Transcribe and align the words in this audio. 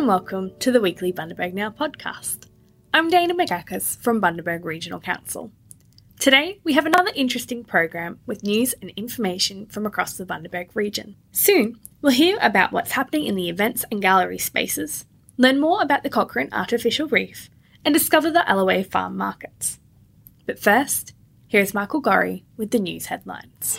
and 0.00 0.08
welcome 0.08 0.50
to 0.58 0.72
the 0.72 0.80
weekly 0.80 1.12
Bundaberg 1.12 1.52
Now 1.52 1.68
podcast. 1.68 2.48
I'm 2.94 3.10
Dana 3.10 3.34
McAckers 3.34 4.02
from 4.02 4.18
Bundaberg 4.18 4.64
Regional 4.64 4.98
Council. 4.98 5.52
Today, 6.18 6.58
we 6.64 6.72
have 6.72 6.86
another 6.86 7.10
interesting 7.14 7.64
program 7.64 8.18
with 8.24 8.42
news 8.42 8.74
and 8.80 8.90
information 8.96 9.66
from 9.66 9.84
across 9.84 10.14
the 10.14 10.24
Bundaberg 10.24 10.70
region. 10.72 11.16
Soon, 11.32 11.78
we'll 12.00 12.12
hear 12.12 12.38
about 12.40 12.72
what's 12.72 12.92
happening 12.92 13.26
in 13.26 13.34
the 13.34 13.50
events 13.50 13.84
and 13.90 14.00
gallery 14.00 14.38
spaces, 14.38 15.04
learn 15.36 15.60
more 15.60 15.82
about 15.82 16.02
the 16.02 16.08
Cochrane 16.08 16.48
Artificial 16.50 17.06
Reef, 17.06 17.50
and 17.84 17.92
discover 17.92 18.30
the 18.30 18.50
Alloway 18.50 18.84
Farm 18.84 19.18
markets. 19.18 19.80
But 20.46 20.58
first, 20.58 21.12
here's 21.46 21.74
Michael 21.74 22.00
Gorry 22.00 22.46
with 22.56 22.70
the 22.70 22.78
news 22.78 23.04
headlines. 23.06 23.76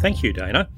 Thank 0.00 0.22
you, 0.22 0.34
Dana. 0.34 0.68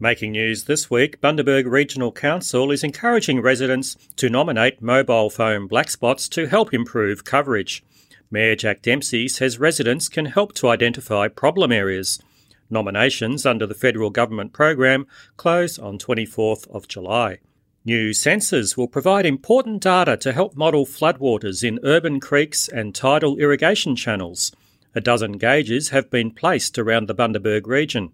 Making 0.00 0.32
news 0.32 0.64
this 0.64 0.90
week, 0.90 1.20
Bundaberg 1.20 1.70
Regional 1.70 2.10
Council 2.10 2.72
is 2.72 2.82
encouraging 2.82 3.40
residents 3.40 3.96
to 4.16 4.28
nominate 4.28 4.82
mobile 4.82 5.30
phone 5.30 5.68
black 5.68 5.88
spots 5.88 6.28
to 6.30 6.46
help 6.46 6.74
improve 6.74 7.24
coverage. 7.24 7.84
Mayor 8.28 8.56
Jack 8.56 8.82
Dempsey 8.82 9.28
says 9.28 9.60
residents 9.60 10.08
can 10.08 10.26
help 10.26 10.52
to 10.54 10.68
identify 10.68 11.28
problem 11.28 11.70
areas. 11.70 12.20
Nominations 12.68 13.46
under 13.46 13.68
the 13.68 13.74
federal 13.74 14.10
government 14.10 14.52
program 14.52 15.06
close 15.36 15.78
on 15.78 15.98
24th 15.98 16.68
of 16.74 16.88
July. 16.88 17.38
New 17.84 18.10
sensors 18.10 18.76
will 18.76 18.88
provide 18.88 19.24
important 19.24 19.80
data 19.80 20.16
to 20.16 20.32
help 20.32 20.56
model 20.56 20.86
floodwaters 20.86 21.62
in 21.62 21.78
urban 21.84 22.18
creeks 22.18 22.66
and 22.66 22.96
tidal 22.96 23.38
irrigation 23.38 23.94
channels. 23.94 24.50
A 24.96 25.00
dozen 25.00 25.32
gauges 25.32 25.90
have 25.90 26.10
been 26.10 26.32
placed 26.32 26.80
around 26.80 27.06
the 27.06 27.14
Bundaberg 27.14 27.68
region. 27.68 28.10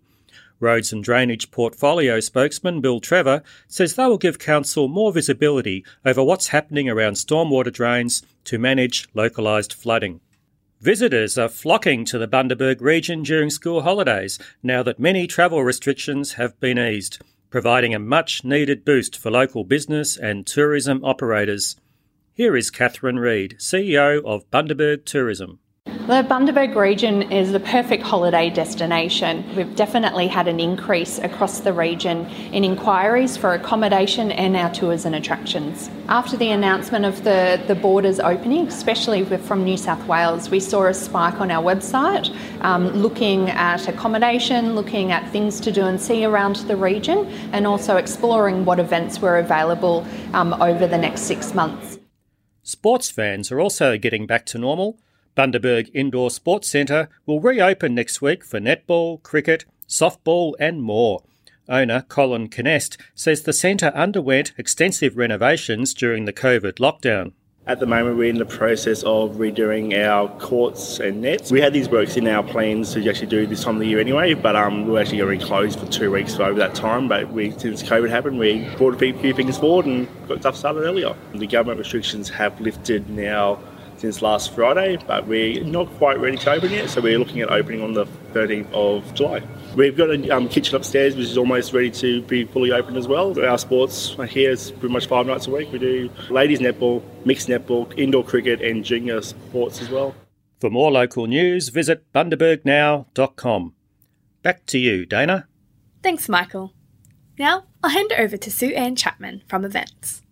Roads 0.61 0.93
and 0.93 1.03
Drainage 1.03 1.51
Portfolio 1.51 2.21
spokesman 2.21 2.83
Bill 2.83 3.01
Trevor 3.01 3.43
says 3.67 3.95
they 3.95 4.07
will 4.07 4.19
give 4.19 4.39
Council 4.39 4.87
more 4.89 5.11
visibility 5.13 5.85
over 6.05 6.23
what's 6.23 6.49
happening 6.49 6.89
around 6.89 7.15
stormwater 7.15 7.73
drains 7.73 8.23
to 8.45 8.59
manage 8.59 9.09
localised 9.15 9.73
flooding. 9.73 10.21
Visitors 10.81 11.37
are 11.37 11.49
flocking 11.49 12.05
to 12.05 12.19
the 12.19 12.29
Bundaberg 12.29 12.81
region 12.81 13.23
during 13.23 13.51
school 13.51 13.83
holidays 13.83 14.39
now 14.63 14.83
that 14.83 14.99
many 14.99 15.27
travel 15.27 15.63
restrictions 15.63 16.35
have 16.35 16.59
been 16.61 16.79
eased, 16.79 17.21
providing 17.51 17.95
a 17.95 17.99
much 17.99 18.45
needed 18.45 18.85
boost 18.85 19.17
for 19.17 19.31
local 19.31 19.65
business 19.65 20.17
and 20.17 20.47
tourism 20.47 21.05
operators. 21.05 21.77
Here 22.33 22.57
is 22.57 22.71
Catherine 22.71 23.19
Reid, 23.19 23.57
CEO 23.59 24.25
of 24.25 24.51
Bundaberg 24.51 25.05
Tourism. 25.05 25.59
The 25.91 26.27
Bundaberg 26.29 26.75
region 26.77 27.31
is 27.31 27.53
the 27.53 27.61
perfect 27.61 28.03
holiday 28.03 28.49
destination. 28.49 29.45
We've 29.57 29.75
definitely 29.75 30.29
had 30.29 30.47
an 30.47 30.59
increase 30.59 31.19
across 31.19 31.61
the 31.61 31.73
region 31.73 32.27
in 32.53 32.65
inquiries 32.65 33.37
for 33.37 33.55
accommodation 33.55 34.31
and 34.33 34.57
our 34.57 34.73
tours 34.73 35.05
and 35.05 35.15
attractions. 35.15 35.91
After 36.09 36.37
the 36.37 36.51
announcement 36.51 37.05
of 37.05 37.25
the, 37.25 37.63
the 37.67 37.75
borders 37.75 38.21
opening, 38.21 38.69
especially 38.69 39.25
from 39.25 39.65
New 39.65 39.77
South 39.77 40.05
Wales, 40.07 40.49
we 40.49 40.59
saw 40.59 40.87
a 40.87 40.95
spike 40.95 41.41
on 41.41 41.51
our 41.51 41.63
website 41.63 42.35
um, 42.61 42.89
looking 42.91 43.51
at 43.51 43.89
accommodation, 43.89 44.75
looking 44.75 45.13
at 45.13 45.29
things 45.31 45.61
to 45.61 45.73
do 45.73 45.87
and 45.87 46.01
see 46.01 46.25
around 46.25 46.57
the 46.57 46.77
region, 46.77 47.27
and 47.53 47.67
also 47.67 47.97
exploring 47.97 48.65
what 48.65 48.79
events 48.79 49.21
were 49.21 49.39
available 49.39 50.07
um, 50.35 50.55
over 50.63 50.87
the 50.87 50.99
next 50.99 51.23
six 51.23 51.53
months. 51.53 51.99
Sports 52.63 53.11
fans 53.11 53.51
are 53.51 53.61
also 53.61 53.99
getting 53.99 54.27
back 54.27 54.47
to 54.47 54.59
normal 54.59 54.99
Bundaberg 55.37 55.91
Indoor 55.95 56.31
Sports 56.31 56.69
Centre 56.69 57.09
will 57.27 57.41
reopen 57.41 57.95
next 57.95 58.21
week 58.21 58.45
for 58.45 58.61
netball, 58.61 59.23
cricket, 59.23 59.65
softball, 59.89 60.55
and 60.59 60.83
more. 60.83 61.23
Owner 61.69 62.03
Colin 62.09 62.49
Kinest 62.49 62.97
says 63.15 63.43
the 63.43 63.53
centre 63.53 63.93
underwent 63.95 64.53
extensive 64.59 65.17
renovations 65.17 65.95
during 65.95 66.25
the 66.25 66.33
COVID 66.33 66.75
lockdown. 66.75 67.33
At 67.67 67.79
the 67.79 67.87
moment, 67.87 68.17
we're 68.17 68.31
in 68.31 68.39
the 68.39 68.47
process 68.47 69.05
of 69.05 69.37
redoing 69.37 69.95
our 69.97 70.29
courts 70.41 70.99
and 70.99 71.21
nets. 71.21 71.53
We 71.53 71.61
had 71.61 71.73
these 71.73 71.89
works 71.89 72.17
in 72.17 72.27
our 72.27 72.43
plans 72.43 72.95
to 72.95 73.09
actually 73.09 73.29
do 73.29 73.47
this 73.47 73.63
time 73.63 73.77
of 73.77 73.81
the 73.81 73.87
year 73.87 74.01
anyway, 74.01 74.35
but 74.35 74.57
um, 74.57 74.89
we're 74.89 75.01
actually 75.01 75.19
going 75.19 75.39
to 75.39 75.45
be 75.45 75.49
closed 75.49 75.79
for 75.79 75.87
two 75.87 76.11
weeks 76.11 76.35
over 76.41 76.59
that 76.59 76.75
time. 76.75 77.07
But 77.07 77.31
we, 77.31 77.53
since 77.53 77.83
COVID 77.83 78.11
happened, 78.11 78.39
we 78.39 78.69
brought 78.77 79.01
a 79.01 79.13
few 79.13 79.35
things 79.35 79.59
forward 79.59 79.87
and 79.87 80.09
got 80.27 80.41
stuff 80.41 80.57
started 80.57 80.81
earlier. 80.81 81.15
The 81.35 81.47
government 81.47 81.79
restrictions 81.79 82.29
have 82.31 82.61
lifted 82.61 83.09
now 83.11 83.61
since 84.01 84.23
last 84.23 84.55
Friday, 84.55 84.99
but 85.07 85.27
we're 85.27 85.63
not 85.63 85.87
quite 85.99 86.19
ready 86.19 86.39
to 86.39 86.51
open 86.51 86.71
yet, 86.71 86.89
so 86.89 87.03
we're 87.03 87.19
looking 87.19 87.41
at 87.43 87.51
opening 87.51 87.83
on 87.83 87.93
the 87.93 88.07
13th 88.33 88.73
of 88.73 89.15
July. 89.15 89.43
We've 89.77 89.97
got 89.97 90.11
a 90.11 90.31
um, 90.31 90.49
kitchen 90.49 90.75
upstairs 90.75 91.15
which 91.15 91.27
is 91.27 91.37
almost 91.37 91.73
ready 91.73 91.91
to 91.91 92.23
be 92.23 92.45
fully 92.45 92.73
open 92.73 92.97
as 92.97 93.07
well. 93.07 93.39
Our 93.39 93.59
sports 93.59 94.17
here 94.29 94.51
is 94.51 94.73
pretty 94.73 94.93
much 94.93 95.07
five 95.07 95.27
nights 95.27 95.47
a 95.47 95.51
week. 95.51 95.71
We 95.71 95.79
do 95.79 96.11
ladies 96.31 96.61
netball, 96.61 97.03
mixed 97.27 97.49
netball, 97.49 97.97
indoor 97.99 98.25
cricket, 98.25 98.63
and 98.63 98.85
junior 98.85 99.21
sports 99.21 99.83
as 99.83 99.91
well. 99.91 100.15
For 100.59 100.71
more 100.71 100.91
local 100.91 101.27
news, 101.27 101.69
visit 101.69 102.11
bundabergnow.com. 102.13 103.75
Back 104.43 104.67
to 104.67 104.79
you, 104.79 105.05
Dana. 105.05 105.47
Thanks, 106.03 106.29
Michael. 106.29 106.73
Now 107.39 107.65
I'll 107.83 107.91
hand 107.91 108.13
over 108.19 108.37
to 108.37 108.51
Sue 108.51 108.75
Ann 108.75 108.97
Chapman 108.97 109.43
from 109.47 109.65
Events. 109.65 110.23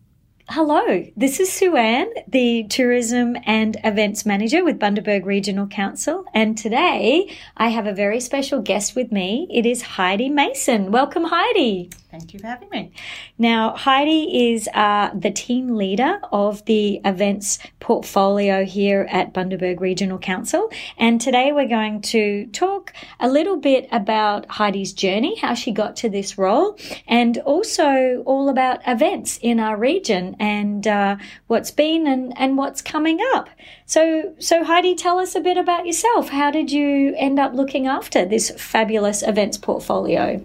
Hello, 0.50 1.04
this 1.14 1.41
is 1.41 1.53
Sue 1.53 1.76
Ann, 1.76 2.09
the 2.26 2.64
Tourism 2.70 3.36
and 3.44 3.76
Events 3.84 4.25
Manager 4.25 4.64
with 4.64 4.78
Bundaberg 4.78 5.26
Regional 5.26 5.66
Council. 5.66 6.25
And 6.32 6.56
today 6.56 7.31
I 7.59 7.69
have 7.69 7.86
a 7.86 7.92
very 7.92 8.19
special 8.19 8.62
guest 8.62 8.97
with 8.97 9.12
me. 9.12 9.47
It 9.50 9.66
is 9.66 9.82
Heidi 9.82 10.31
Mason. 10.31 10.91
Welcome, 10.91 11.25
Heidi. 11.25 11.91
Thank 12.11 12.33
you 12.33 12.41
for 12.41 12.47
having 12.47 12.71
me. 12.71 12.91
Now, 13.37 13.77
Heidi 13.77 14.53
is 14.53 14.67
uh, 14.73 15.11
the 15.15 15.31
team 15.31 15.77
leader 15.77 16.19
of 16.33 16.65
the 16.65 17.03
events 17.05 17.59
portfolio 17.81 18.65
here 18.65 19.07
at 19.11 19.35
Bundaberg 19.35 19.79
Regional 19.81 20.19
Council. 20.19 20.71
And 20.97 21.21
today 21.21 21.53
we're 21.53 21.69
going 21.69 22.01
to 22.03 22.47
talk 22.47 22.95
a 23.21 23.29
little 23.29 23.59
bit 23.59 23.89
about 23.93 24.47
Heidi's 24.49 24.95
journey, 24.95 25.37
how 25.37 25.53
she 25.53 25.71
got 25.71 25.97
to 25.97 26.09
this 26.09 26.39
role, 26.39 26.79
and 27.07 27.37
also 27.39 28.23
all 28.25 28.49
about 28.49 28.81
events 28.87 29.39
in 29.43 29.61
our 29.61 29.77
region 29.77 30.35
and 30.41 30.87
uh, 30.87 31.17
what's 31.47 31.71
been 31.71 32.07
and, 32.07 32.33
and 32.39 32.57
what's 32.57 32.81
coming 32.81 33.19
up. 33.35 33.51
So, 33.85 34.35
so 34.39 34.65
Heidi, 34.65 34.95
tell 34.95 35.19
us 35.19 35.35
a 35.35 35.41
bit 35.41 35.59
about 35.59 35.85
yourself. 35.85 36.31
How 36.31 36.51
did 36.51 36.73
you 36.73 37.15
end 37.19 37.39
up 37.39 37.53
looking 37.53 37.87
after 37.87 38.25
this 38.25 38.51
fabulous 38.57 39.23
events 39.23 39.59
portfolio? 39.59 40.43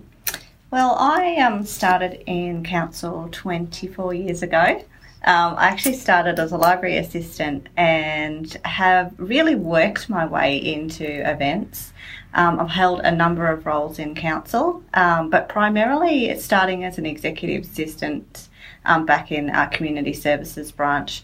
Well, 0.74 0.96
I 0.98 1.36
um, 1.36 1.66
started 1.66 2.24
in 2.26 2.64
council 2.64 3.30
24 3.32 4.16
years 4.16 4.42
ago. 4.42 4.84
Um, 5.24 5.56
I 5.56 5.68
actually 5.68 5.94
started 5.94 6.40
as 6.40 6.52
a 6.52 6.58
library 6.58 6.98
assistant 6.98 7.70
and 7.78 8.52
have 8.66 9.14
really 9.18 9.54
worked 9.54 10.10
my 10.10 10.26
way 10.26 10.58
into 10.58 11.06
events. 11.30 11.94
Um, 12.34 12.60
I've 12.60 12.72
held 12.72 13.02
a 13.02 13.12
number 13.12 13.46
of 13.52 13.68
roles 13.68 14.00
in 14.00 14.16
council, 14.16 14.82
um, 14.96 15.30
but 15.30 15.48
primarily 15.48 16.36
starting 16.40 16.84
as 16.86 16.98
an 16.98 17.06
executive 17.06 17.66
assistant 17.66 18.50
um, 18.84 19.06
back 19.06 19.32
in 19.32 19.52
our 19.52 19.68
community 19.68 20.14
services 20.14 20.72
branch. 20.72 21.22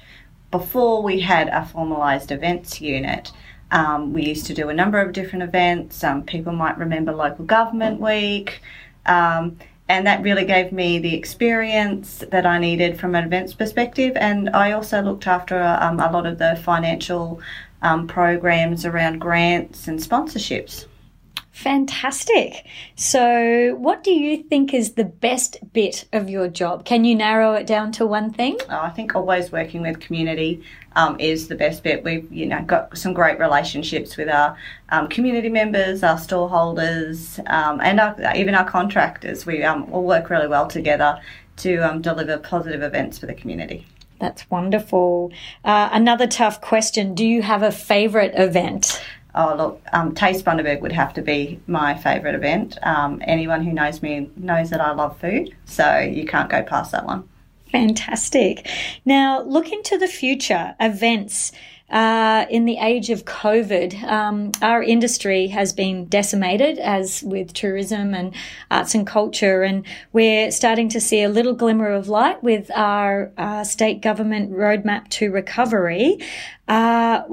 Before 0.52 1.02
we 1.02 1.22
had 1.22 1.48
a 1.48 1.68
formalised 1.74 2.30
events 2.30 2.80
unit, 2.82 3.32
um, 3.72 4.14
we 4.14 4.28
used 4.28 4.46
to 4.46 4.54
do 4.54 4.70
a 4.70 4.74
number 4.76 5.00
of 5.00 5.12
different 5.12 5.42
events. 5.42 6.04
people 6.28 6.54
might 6.54 6.78
remember 6.78 7.12
Local 7.12 7.46
Government 7.46 8.00
Week. 8.00 8.62
Um, 9.10 9.58
and 9.90 10.06
that 10.06 10.22
really 10.22 10.46
gave 10.46 10.72
me 10.72 11.00
the 11.00 11.16
experience 11.16 12.24
that 12.30 12.46
I 12.46 12.60
needed 12.60 13.00
from 13.00 13.16
an 13.16 13.26
events 13.26 13.54
perspective. 13.54 14.14
And 14.16 14.50
I 14.52 14.72
also 14.74 15.02
looked 15.02 15.26
after 15.26 15.60
um, 15.82 16.00
a 16.00 16.12
lot 16.12 16.28
of 16.28 16.38
the 16.38 16.60
financial 16.64 17.42
um, 17.82 18.08
programs 18.08 18.86
around 18.86 19.20
grants 19.20 19.88
and 19.88 20.00
sponsorships. 20.00 20.86
Fantastic. 21.52 22.66
So, 22.96 23.76
what 23.76 24.04
do 24.04 24.12
you 24.12 24.44
think 24.44 24.74
is 24.74 24.94
the 24.94 25.04
best 25.04 25.58
bit 25.74 26.06
of 26.14 26.30
your 26.30 26.48
job? 26.48 26.86
Can 26.86 27.06
you 27.06 27.16
narrow 27.16 27.54
it 27.54 27.66
down 27.66 27.92
to 27.94 28.06
one 28.06 28.32
thing? 28.32 28.58
Oh, 28.70 28.80
I 28.80 28.90
think 28.90 29.16
always 29.16 29.52
working 29.52 29.82
with 29.82 30.00
community 30.00 30.64
um, 30.96 31.20
is 31.20 31.48
the 31.48 31.56
best 31.56 31.84
bit. 31.84 32.04
We've 32.04 32.32
you 32.32 32.46
know 32.46 32.62
got 32.62 32.98
some 32.98 33.14
great 33.14 33.40
relationships 33.40 34.16
with 34.16 34.30
our 34.30 34.56
um, 34.90 35.10
community 35.10 35.50
members, 35.50 36.04
our 36.04 36.18
store 36.18 36.50
holders, 36.50 37.40
um, 37.48 37.82
and 37.82 38.00
our, 38.00 38.16
even 38.36 38.56
our 38.56 38.70
contractors. 38.70 39.46
We 39.46 39.64
um, 39.64 39.92
all 39.92 40.04
work 40.04 40.30
really 40.30 40.48
well 40.48 40.68
together 40.68 41.20
to 41.58 41.78
um, 41.78 42.02
deliver 42.02 42.38
positive 42.38 42.84
events 42.84 43.18
for 43.18 43.26
the 43.26 43.34
community. 43.34 43.86
That's 44.20 44.50
wonderful. 44.50 45.32
Uh, 45.66 45.90
another 45.92 46.28
tough 46.28 46.62
question: 46.62 47.16
Do 47.16 47.26
you 47.26 47.42
have 47.42 47.64
a 47.64 47.72
favourite 47.72 48.34
event? 48.36 49.02
Oh, 49.36 49.56
look, 49.56 49.82
um, 49.94 50.16
Taste 50.16 50.44
Bundaberg 50.44 50.82
would 50.82 50.92
have 50.92 51.14
to 51.14 51.22
be 51.22 51.60
my 51.68 51.96
favourite 51.96 52.36
event. 52.36 52.78
Um, 52.82 53.22
anyone 53.26 53.64
who 53.64 53.72
knows 53.72 54.02
me 54.02 54.30
knows 54.36 54.72
that 54.72 54.82
I 54.82 54.92
love 54.92 55.20
food, 55.20 55.56
so 55.66 56.00
you 56.00 56.26
can't 56.26 56.50
go 56.50 56.64
past 56.64 56.92
that 56.94 57.06
one. 57.06 57.30
Fantastic. 57.72 58.68
Now, 59.06 59.42
look 59.44 59.72
into 59.72 60.00
the 60.00 60.08
future 60.08 60.76
events. 60.80 61.52
uh, 61.90 62.46
in 62.50 62.66
the 62.66 62.78
age 62.78 63.10
of 63.10 63.26
COVID, 63.26 64.04
um, 64.04 64.52
our 64.62 64.84
industry 64.84 65.48
has 65.48 65.74
been 65.74 66.06
decimated, 66.06 66.78
as 66.78 67.24
with 67.24 67.54
tourism 67.54 68.14
and 68.14 68.36
arts 68.70 68.94
and 68.94 69.08
culture, 69.08 69.64
and 69.64 69.86
we're 70.14 70.52
starting 70.52 70.88
to 70.90 71.02
see 71.02 71.24
a 71.24 71.30
little 71.30 71.54
glimmer 71.54 71.90
of 71.90 72.08
light 72.08 72.44
with 72.44 72.70
our 72.76 73.32
uh, 73.38 73.64
state 73.64 74.02
government 74.02 74.52
roadmap 74.52 75.10
to 75.10 75.32
recovery. 75.32 76.20
Uh, 76.70 77.24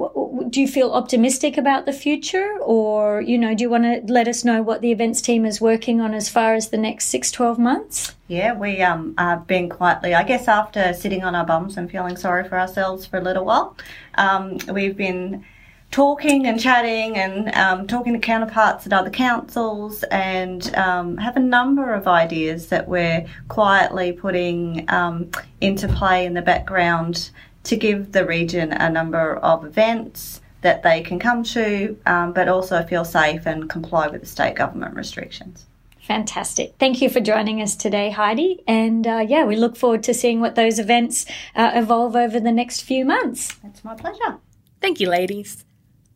do 0.49 0.59
you 0.59 0.67
feel 0.67 0.91
optimistic 0.93 1.57
about 1.57 1.85
the 1.85 1.93
future, 1.93 2.57
or 2.59 3.21
you 3.21 3.37
know, 3.37 3.53
do 3.53 3.61
you 3.61 3.69
want 3.69 3.83
to 3.83 4.11
let 4.11 4.27
us 4.27 4.43
know 4.43 4.63
what 4.63 4.81
the 4.81 4.91
events 4.91 5.21
team 5.21 5.45
is 5.45 5.61
working 5.61 6.01
on 6.01 6.15
as 6.15 6.27
far 6.27 6.55
as 6.55 6.69
the 6.69 6.77
next 6.77 7.05
six, 7.05 7.31
12 7.31 7.59
months? 7.59 8.15
Yeah, 8.27 8.53
we 8.53 8.81
um, 8.81 9.13
have 9.19 9.45
been 9.45 9.69
quietly, 9.69 10.15
I 10.15 10.23
guess, 10.23 10.47
after 10.47 10.91
sitting 10.91 11.23
on 11.23 11.35
our 11.35 11.45
bums 11.45 11.77
and 11.77 11.89
feeling 11.89 12.17
sorry 12.17 12.49
for 12.49 12.59
ourselves 12.59 13.05
for 13.05 13.17
a 13.17 13.21
little 13.21 13.45
while, 13.45 13.77
um, 14.15 14.57
we've 14.73 14.97
been 14.97 15.45
talking 15.91 16.47
and 16.47 16.59
chatting 16.59 17.15
and 17.17 17.53
um, 17.55 17.87
talking 17.87 18.13
to 18.13 18.19
counterparts 18.19 18.85
at 18.85 18.93
other 18.93 19.09
councils 19.09 20.03
and 20.11 20.75
um, 20.75 21.15
have 21.17 21.37
a 21.37 21.39
number 21.39 21.93
of 21.93 22.07
ideas 22.07 22.67
that 22.67 22.87
we're 22.87 23.25
quietly 23.47 24.11
putting 24.11 24.83
um, 24.89 25.29
into 25.61 25.87
play 25.87 26.25
in 26.25 26.33
the 26.33 26.41
background 26.41 27.29
to 27.67 27.75
give 27.75 28.11
the 28.11 28.25
region 28.25 28.71
a 28.71 28.89
number 28.89 29.37
of 29.37 29.65
events 29.65 30.41
that 30.61 30.83
they 30.83 31.01
can 31.01 31.19
come 31.19 31.43
to, 31.43 31.97
um, 32.05 32.33
but 32.33 32.47
also 32.47 32.83
feel 32.83 33.05
safe 33.05 33.45
and 33.45 33.69
comply 33.69 34.07
with 34.07 34.21
the 34.21 34.27
state 34.27 34.55
government 34.55 34.95
restrictions. 34.95 35.65
Fantastic. 36.01 36.73
Thank 36.79 37.01
you 37.01 37.09
for 37.09 37.19
joining 37.19 37.61
us 37.61 37.75
today, 37.75 38.09
Heidi. 38.11 38.63
And 38.65 39.05
uh, 39.05 39.25
yeah, 39.27 39.43
we 39.43 39.57
look 39.57 39.75
forward 39.75 40.03
to 40.03 40.13
seeing 40.13 40.39
what 40.39 40.55
those 40.55 40.79
events 40.79 41.25
uh, 41.53 41.71
evolve 41.75 42.15
over 42.15 42.39
the 42.39 42.51
next 42.51 42.81
few 42.81 43.03
months. 43.03 43.57
It's 43.63 43.83
my 43.83 43.93
pleasure. 43.93 44.37
Thank 44.79 45.01
you, 45.01 45.09
ladies. 45.09 45.65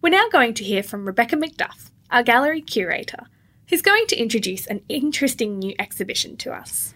We're 0.01 0.09
now 0.09 0.29
going 0.31 0.53
to 0.55 0.63
hear 0.63 0.81
from 0.81 1.05
Rebecca 1.05 1.35
McDuff, 1.35 1.91
our 2.09 2.23
gallery 2.23 2.61
curator, 2.61 3.25
who's 3.67 3.81
going 3.81 4.07
to 4.07 4.15
introduce 4.15 4.65
an 4.65 4.81
interesting 4.87 5.59
new 5.59 5.75
exhibition 5.77 6.37
to 6.37 6.53
us. 6.53 6.93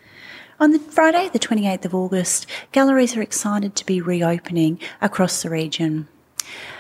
On 0.58 0.72
the 0.72 0.80
Friday, 0.80 1.30
the 1.34 1.38
28th 1.38 1.84
of 1.84 1.94
August, 1.94 2.48
galleries 2.72 3.18
are 3.18 3.22
excited 3.22 3.76
to 3.76 3.86
be 3.86 4.00
reopening 4.00 4.80
across 5.02 5.44
the 5.44 5.50
region. 5.50 6.08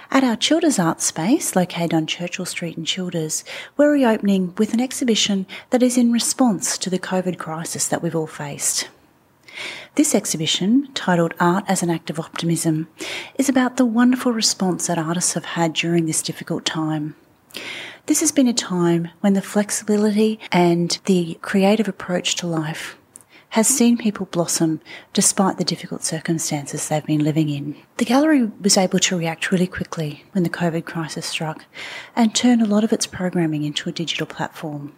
At 0.09 0.23
our 0.23 0.37
Childers 0.37 0.79
Art 0.79 1.01
Space, 1.01 1.57
located 1.57 1.93
on 1.93 2.07
Churchill 2.07 2.45
Street 2.45 2.77
in 2.77 2.85
Childers, 2.85 3.43
we're 3.75 3.91
reopening 3.91 4.53
with 4.57 4.73
an 4.73 4.79
exhibition 4.79 5.45
that 5.71 5.83
is 5.83 5.97
in 5.97 6.13
response 6.13 6.77
to 6.77 6.89
the 6.89 6.97
COVID 6.97 7.37
crisis 7.37 7.85
that 7.89 8.01
we've 8.01 8.15
all 8.15 8.27
faced. 8.27 8.87
This 9.95 10.15
exhibition, 10.15 10.87
titled 10.93 11.33
Art 11.37 11.65
as 11.67 11.83
an 11.83 11.89
Act 11.89 12.09
of 12.09 12.17
Optimism, 12.17 12.87
is 13.37 13.49
about 13.49 13.75
the 13.75 13.85
wonderful 13.85 14.31
response 14.31 14.87
that 14.87 14.97
artists 14.97 15.33
have 15.33 15.45
had 15.45 15.73
during 15.73 16.05
this 16.05 16.21
difficult 16.21 16.63
time. 16.63 17.17
This 18.05 18.21
has 18.21 18.31
been 18.31 18.47
a 18.47 18.53
time 18.53 19.09
when 19.19 19.33
the 19.33 19.41
flexibility 19.41 20.39
and 20.49 20.97
the 21.05 21.37
creative 21.41 21.89
approach 21.89 22.35
to 22.35 22.47
life 22.47 22.95
has 23.55 23.69
seen 23.69 23.97
people 23.97 24.25
blossom 24.25 24.81
despite 25.13 25.57
the 25.57 25.63
difficult 25.63 26.03
circumstances 26.03 26.89
they've 26.89 27.05
been 27.05 27.23
living 27.23 27.47
in. 27.47 27.73
The 27.95 28.03
gallery 28.03 28.51
was 28.59 28.75
able 28.75 28.99
to 28.99 29.17
react 29.17 29.49
really 29.49 29.65
quickly 29.65 30.25
when 30.33 30.43
the 30.43 30.49
COVID 30.49 30.83
crisis 30.83 31.25
struck 31.25 31.63
and 32.17 32.35
turn 32.35 32.59
a 32.59 32.65
lot 32.65 32.83
of 32.83 32.91
its 32.91 33.07
programming 33.07 33.63
into 33.63 33.87
a 33.87 33.93
digital 33.93 34.27
platform. 34.27 34.93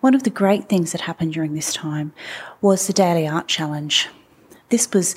One 0.00 0.14
of 0.14 0.22
the 0.22 0.30
great 0.30 0.70
things 0.70 0.92
that 0.92 1.02
happened 1.02 1.34
during 1.34 1.52
this 1.52 1.74
time 1.74 2.14
was 2.62 2.86
the 2.86 2.94
Daily 2.94 3.28
Art 3.28 3.46
Challenge. 3.46 4.08
This 4.70 4.90
was 4.90 5.14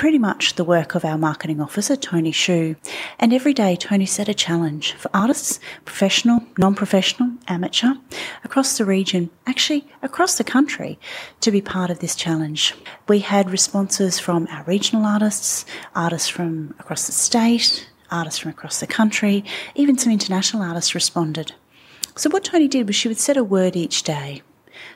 pretty 0.00 0.18
much 0.18 0.54
the 0.54 0.64
work 0.64 0.94
of 0.94 1.04
our 1.04 1.18
marketing 1.18 1.60
officer, 1.60 1.94
Tony 1.94 2.32
Shu. 2.32 2.74
And 3.18 3.34
every 3.34 3.52
day, 3.52 3.76
Tony 3.76 4.06
set 4.06 4.30
a 4.30 4.32
challenge 4.32 4.94
for 4.94 5.10
artists, 5.12 5.60
professional, 5.84 6.40
non 6.56 6.74
professional, 6.74 7.32
amateur, 7.48 7.92
across 8.42 8.78
the 8.78 8.86
region, 8.86 9.28
actually 9.46 9.86
across 10.00 10.38
the 10.38 10.42
country, 10.42 10.98
to 11.42 11.50
be 11.50 11.60
part 11.60 11.90
of 11.90 11.98
this 11.98 12.14
challenge. 12.14 12.74
We 13.08 13.18
had 13.18 13.50
responses 13.50 14.18
from 14.18 14.48
our 14.50 14.64
regional 14.64 15.04
artists, 15.04 15.66
artists 15.94 16.30
from 16.30 16.74
across 16.78 17.04
the 17.04 17.12
state, 17.12 17.86
artists 18.10 18.38
from 18.38 18.52
across 18.52 18.80
the 18.80 18.86
country, 18.86 19.44
even 19.74 19.98
some 19.98 20.14
international 20.14 20.62
artists 20.62 20.94
responded. 20.94 21.52
So, 22.16 22.30
what 22.30 22.44
Tony 22.44 22.68
did 22.68 22.86
was 22.86 22.96
she 22.96 23.08
would 23.08 23.20
set 23.20 23.36
a 23.36 23.44
word 23.44 23.76
each 23.76 24.02
day 24.02 24.40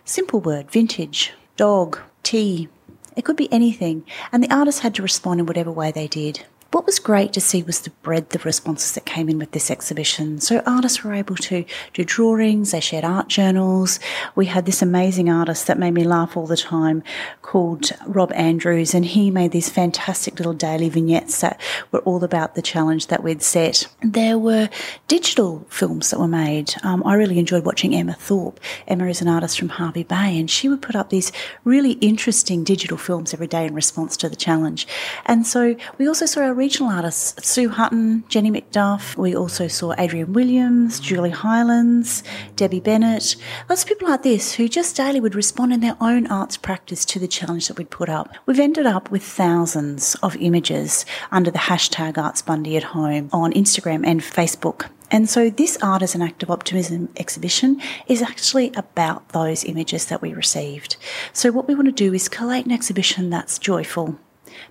simple 0.06 0.40
word, 0.40 0.70
vintage, 0.70 1.34
dog, 1.58 1.98
tea, 2.22 2.70
it 3.16 3.24
could 3.24 3.36
be 3.36 3.52
anything, 3.52 4.04
and 4.32 4.42
the 4.42 4.54
artists 4.54 4.80
had 4.80 4.94
to 4.96 5.02
respond 5.02 5.40
in 5.40 5.46
whatever 5.46 5.70
way 5.70 5.92
they 5.92 6.06
did. 6.06 6.44
What 6.74 6.86
was 6.86 6.98
great 6.98 7.32
to 7.34 7.40
see 7.40 7.62
was 7.62 7.82
the 7.82 7.90
breadth 7.90 8.34
of 8.34 8.44
responses 8.44 8.94
that 8.94 9.06
came 9.06 9.28
in 9.28 9.38
with 9.38 9.52
this 9.52 9.70
exhibition. 9.70 10.40
So 10.40 10.60
artists 10.66 11.04
were 11.04 11.14
able 11.14 11.36
to 11.36 11.64
do 11.92 12.04
drawings, 12.04 12.72
they 12.72 12.80
shared 12.80 13.04
art 13.04 13.28
journals. 13.28 14.00
We 14.34 14.46
had 14.46 14.66
this 14.66 14.82
amazing 14.82 15.30
artist 15.30 15.68
that 15.68 15.78
made 15.78 15.92
me 15.92 16.02
laugh 16.02 16.36
all 16.36 16.48
the 16.48 16.56
time 16.56 17.04
called 17.42 17.92
Rob 18.08 18.32
Andrews, 18.32 18.92
and 18.92 19.04
he 19.04 19.30
made 19.30 19.52
these 19.52 19.68
fantastic 19.68 20.36
little 20.36 20.52
daily 20.52 20.88
vignettes 20.88 21.42
that 21.42 21.60
were 21.92 22.00
all 22.00 22.24
about 22.24 22.56
the 22.56 22.60
challenge 22.62 23.06
that 23.06 23.22
we'd 23.22 23.44
set. 23.44 23.86
There 24.02 24.36
were 24.36 24.68
digital 25.06 25.64
films 25.70 26.10
that 26.10 26.18
were 26.18 26.26
made. 26.26 26.74
Um, 26.82 27.04
I 27.06 27.14
really 27.14 27.38
enjoyed 27.38 27.64
watching 27.64 27.94
Emma 27.94 28.14
Thorpe. 28.14 28.58
Emma 28.88 29.06
is 29.06 29.20
an 29.20 29.28
artist 29.28 29.60
from 29.60 29.68
Hervey 29.68 30.02
Bay, 30.02 30.36
and 30.36 30.50
she 30.50 30.68
would 30.68 30.82
put 30.82 30.96
up 30.96 31.10
these 31.10 31.30
really 31.62 31.92
interesting 31.92 32.64
digital 32.64 32.98
films 32.98 33.32
every 33.32 33.46
day 33.46 33.64
in 33.64 33.74
response 33.74 34.16
to 34.16 34.28
the 34.28 34.34
challenge. 34.34 34.88
And 35.24 35.46
so 35.46 35.76
we 35.98 36.08
also 36.08 36.26
saw 36.26 36.40
our 36.40 36.63
regional 36.64 36.90
artists 36.90 37.46
Sue 37.46 37.68
Hutton, 37.68 38.24
Jenny 38.30 38.50
McDuff. 38.50 39.18
We 39.18 39.36
also 39.36 39.68
saw 39.68 39.92
Adrian 39.98 40.32
Williams, 40.32 40.98
Julie 40.98 41.28
Highlands, 41.28 42.22
Debbie 42.56 42.80
Bennett. 42.80 43.36
Lots 43.68 43.82
of 43.82 43.88
people 43.88 44.08
like 44.08 44.22
this 44.22 44.54
who 44.54 44.66
just 44.66 44.96
daily 44.96 45.20
would 45.20 45.34
respond 45.34 45.74
in 45.74 45.80
their 45.80 45.98
own 46.00 46.26
arts 46.28 46.56
practice 46.56 47.04
to 47.04 47.18
the 47.18 47.28
challenge 47.28 47.68
that 47.68 47.76
we'd 47.76 47.90
put 47.90 48.08
up. 48.08 48.34
We've 48.46 48.58
ended 48.58 48.86
up 48.86 49.10
with 49.10 49.22
thousands 49.22 50.14
of 50.22 50.36
images 50.36 51.04
under 51.30 51.50
the 51.50 51.58
hashtag 51.58 52.16
Arts 52.16 52.40
Bundy 52.40 52.78
at 52.78 52.94
Home 52.94 53.28
on 53.30 53.52
Instagram 53.52 54.06
and 54.06 54.22
Facebook. 54.22 54.88
And 55.10 55.28
so, 55.28 55.50
this 55.50 55.76
Art 55.82 56.00
as 56.00 56.14
an 56.14 56.22
Act 56.22 56.42
of 56.42 56.50
Optimism 56.50 57.10
exhibition 57.18 57.78
is 58.08 58.22
actually 58.22 58.72
about 58.74 59.28
those 59.28 59.64
images 59.64 60.06
that 60.06 60.22
we 60.22 60.32
received. 60.32 60.96
So, 61.34 61.52
what 61.52 61.68
we 61.68 61.74
want 61.74 61.88
to 61.88 61.92
do 61.92 62.14
is 62.14 62.26
collate 62.30 62.64
an 62.64 62.72
exhibition 62.72 63.28
that's 63.28 63.58
joyful, 63.58 64.18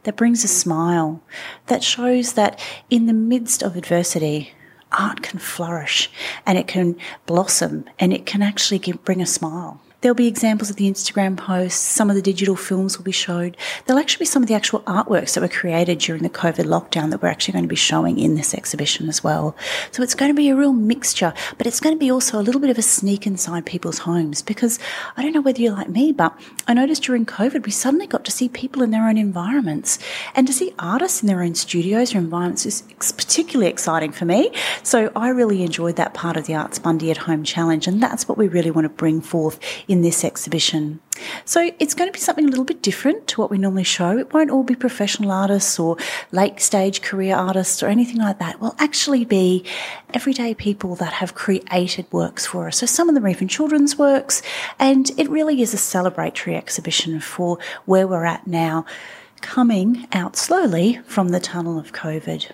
that 0.03 0.15
brings 0.15 0.43
a 0.43 0.47
smile, 0.47 1.21
that 1.67 1.83
shows 1.83 2.33
that 2.33 2.59
in 2.89 3.05
the 3.05 3.13
midst 3.13 3.63
of 3.63 3.75
adversity, 3.75 4.53
art 4.91 5.21
can 5.23 5.39
flourish 5.39 6.09
and 6.45 6.57
it 6.57 6.67
can 6.67 6.95
blossom 7.25 7.85
and 7.99 8.13
it 8.13 8.25
can 8.25 8.41
actually 8.41 8.79
give, 8.79 9.03
bring 9.03 9.21
a 9.21 9.25
smile. 9.25 9.81
There'll 10.03 10.15
be 10.15 10.27
examples 10.27 10.69
of 10.69 10.75
the 10.75 10.91
Instagram 10.91 11.37
posts, 11.37 11.79
some 11.79 12.09
of 12.09 12.17
the 12.17 12.21
digital 12.21 12.57
films 12.57 12.97
will 12.97 13.05
be 13.05 13.13
showed. 13.13 13.55
There'll 13.85 14.01
actually 14.01 14.23
be 14.23 14.25
some 14.25 14.43
of 14.43 14.49
the 14.49 14.53
actual 14.53 14.81
artworks 14.81 15.33
that 15.33 15.39
were 15.39 15.47
created 15.47 15.99
during 15.99 16.23
the 16.23 16.29
COVID 16.29 16.65
lockdown 16.65 17.09
that 17.11 17.21
we're 17.21 17.29
actually 17.29 17.53
going 17.53 17.63
to 17.63 17.69
be 17.69 17.77
showing 17.77 18.19
in 18.19 18.35
this 18.35 18.53
exhibition 18.53 19.07
as 19.07 19.23
well. 19.23 19.55
So 19.91 20.03
it's 20.03 20.13
going 20.13 20.29
to 20.29 20.35
be 20.35 20.49
a 20.49 20.57
real 20.57 20.73
mixture, 20.73 21.33
but 21.57 21.67
it's 21.67 21.79
going 21.79 21.95
to 21.95 21.99
be 21.99 22.11
also 22.11 22.37
a 22.37 22.43
little 22.43 22.59
bit 22.59 22.69
of 22.69 22.77
a 22.77 22.81
sneak 22.81 23.25
inside 23.25 23.65
people's 23.65 23.99
homes 23.99 24.41
because 24.41 24.77
I 25.15 25.21
don't 25.21 25.31
know 25.31 25.39
whether 25.39 25.61
you're 25.61 25.71
like 25.71 25.87
me, 25.87 26.11
but 26.11 26.37
I 26.67 26.73
noticed 26.73 27.03
during 27.03 27.25
COVID 27.25 27.65
we 27.65 27.71
suddenly 27.71 28.05
got 28.05 28.25
to 28.25 28.31
see 28.31 28.49
people 28.49 28.81
in 28.81 28.91
their 28.91 29.07
own 29.07 29.17
environments 29.17 29.99
and 30.35 30.45
to 30.47 30.51
see 30.51 30.73
artists 30.79 31.21
in 31.23 31.27
their 31.27 31.41
own 31.41 31.55
studios 31.55 32.13
or 32.13 32.17
environments 32.17 32.65
is 32.65 32.81
particularly 32.99 33.71
exciting 33.71 34.11
for 34.11 34.25
me. 34.25 34.51
So 34.83 35.13
I 35.15 35.29
really 35.29 35.63
enjoyed 35.63 35.95
that 35.95 36.13
part 36.13 36.35
of 36.35 36.45
the 36.45 36.55
Arts 36.55 36.77
Bundy 36.77 37.09
at 37.09 37.19
Home 37.19 37.45
challenge 37.45 37.87
and 37.87 38.03
that's 38.03 38.27
what 38.27 38.37
we 38.37 38.49
really 38.49 38.69
want 38.69 38.83
to 38.83 38.89
bring 38.89 39.21
forth 39.21 39.61
in 39.93 40.01
this 40.01 40.25
exhibition. 40.25 40.99
So 41.45 41.69
it's 41.77 41.93
going 41.93 42.09
to 42.09 42.11
be 42.11 42.19
something 42.19 42.45
a 42.45 42.49
little 42.49 42.65
bit 42.65 42.81
different 42.81 43.27
to 43.27 43.39
what 43.39 43.51
we 43.51 43.59
normally 43.59 43.83
show. 43.83 44.17
It 44.17 44.33
won't 44.33 44.49
all 44.49 44.63
be 44.63 44.73
professional 44.73 45.31
artists 45.31 45.79
or 45.79 45.97
late 46.31 46.59
stage 46.59 47.03
career 47.03 47.35
artists 47.35 47.83
or 47.83 47.87
anything 47.89 48.17
like 48.17 48.39
that. 48.39 48.55
It 48.55 48.59
will 48.59 48.75
actually 48.79 49.23
be 49.23 49.63
everyday 50.11 50.55
people 50.55 50.95
that 50.95 51.13
have 51.13 51.35
created 51.35 52.07
works 52.11 52.47
for 52.47 52.67
us. 52.67 52.77
So 52.79 52.87
some 52.87 53.07
of 53.07 53.13
them 53.13 53.23
are 53.23 53.29
even 53.29 53.47
children's 53.47 53.95
works, 53.99 54.41
and 54.79 55.11
it 55.15 55.29
really 55.29 55.61
is 55.61 55.75
a 55.75 55.77
celebratory 55.77 56.57
exhibition 56.57 57.19
for 57.19 57.59
where 57.85 58.07
we're 58.07 58.25
at 58.25 58.47
now, 58.47 58.83
coming 59.41 60.07
out 60.11 60.35
slowly 60.35 61.01
from 61.05 61.29
the 61.29 61.39
tunnel 61.39 61.77
of 61.77 61.93
COVID. 61.93 62.49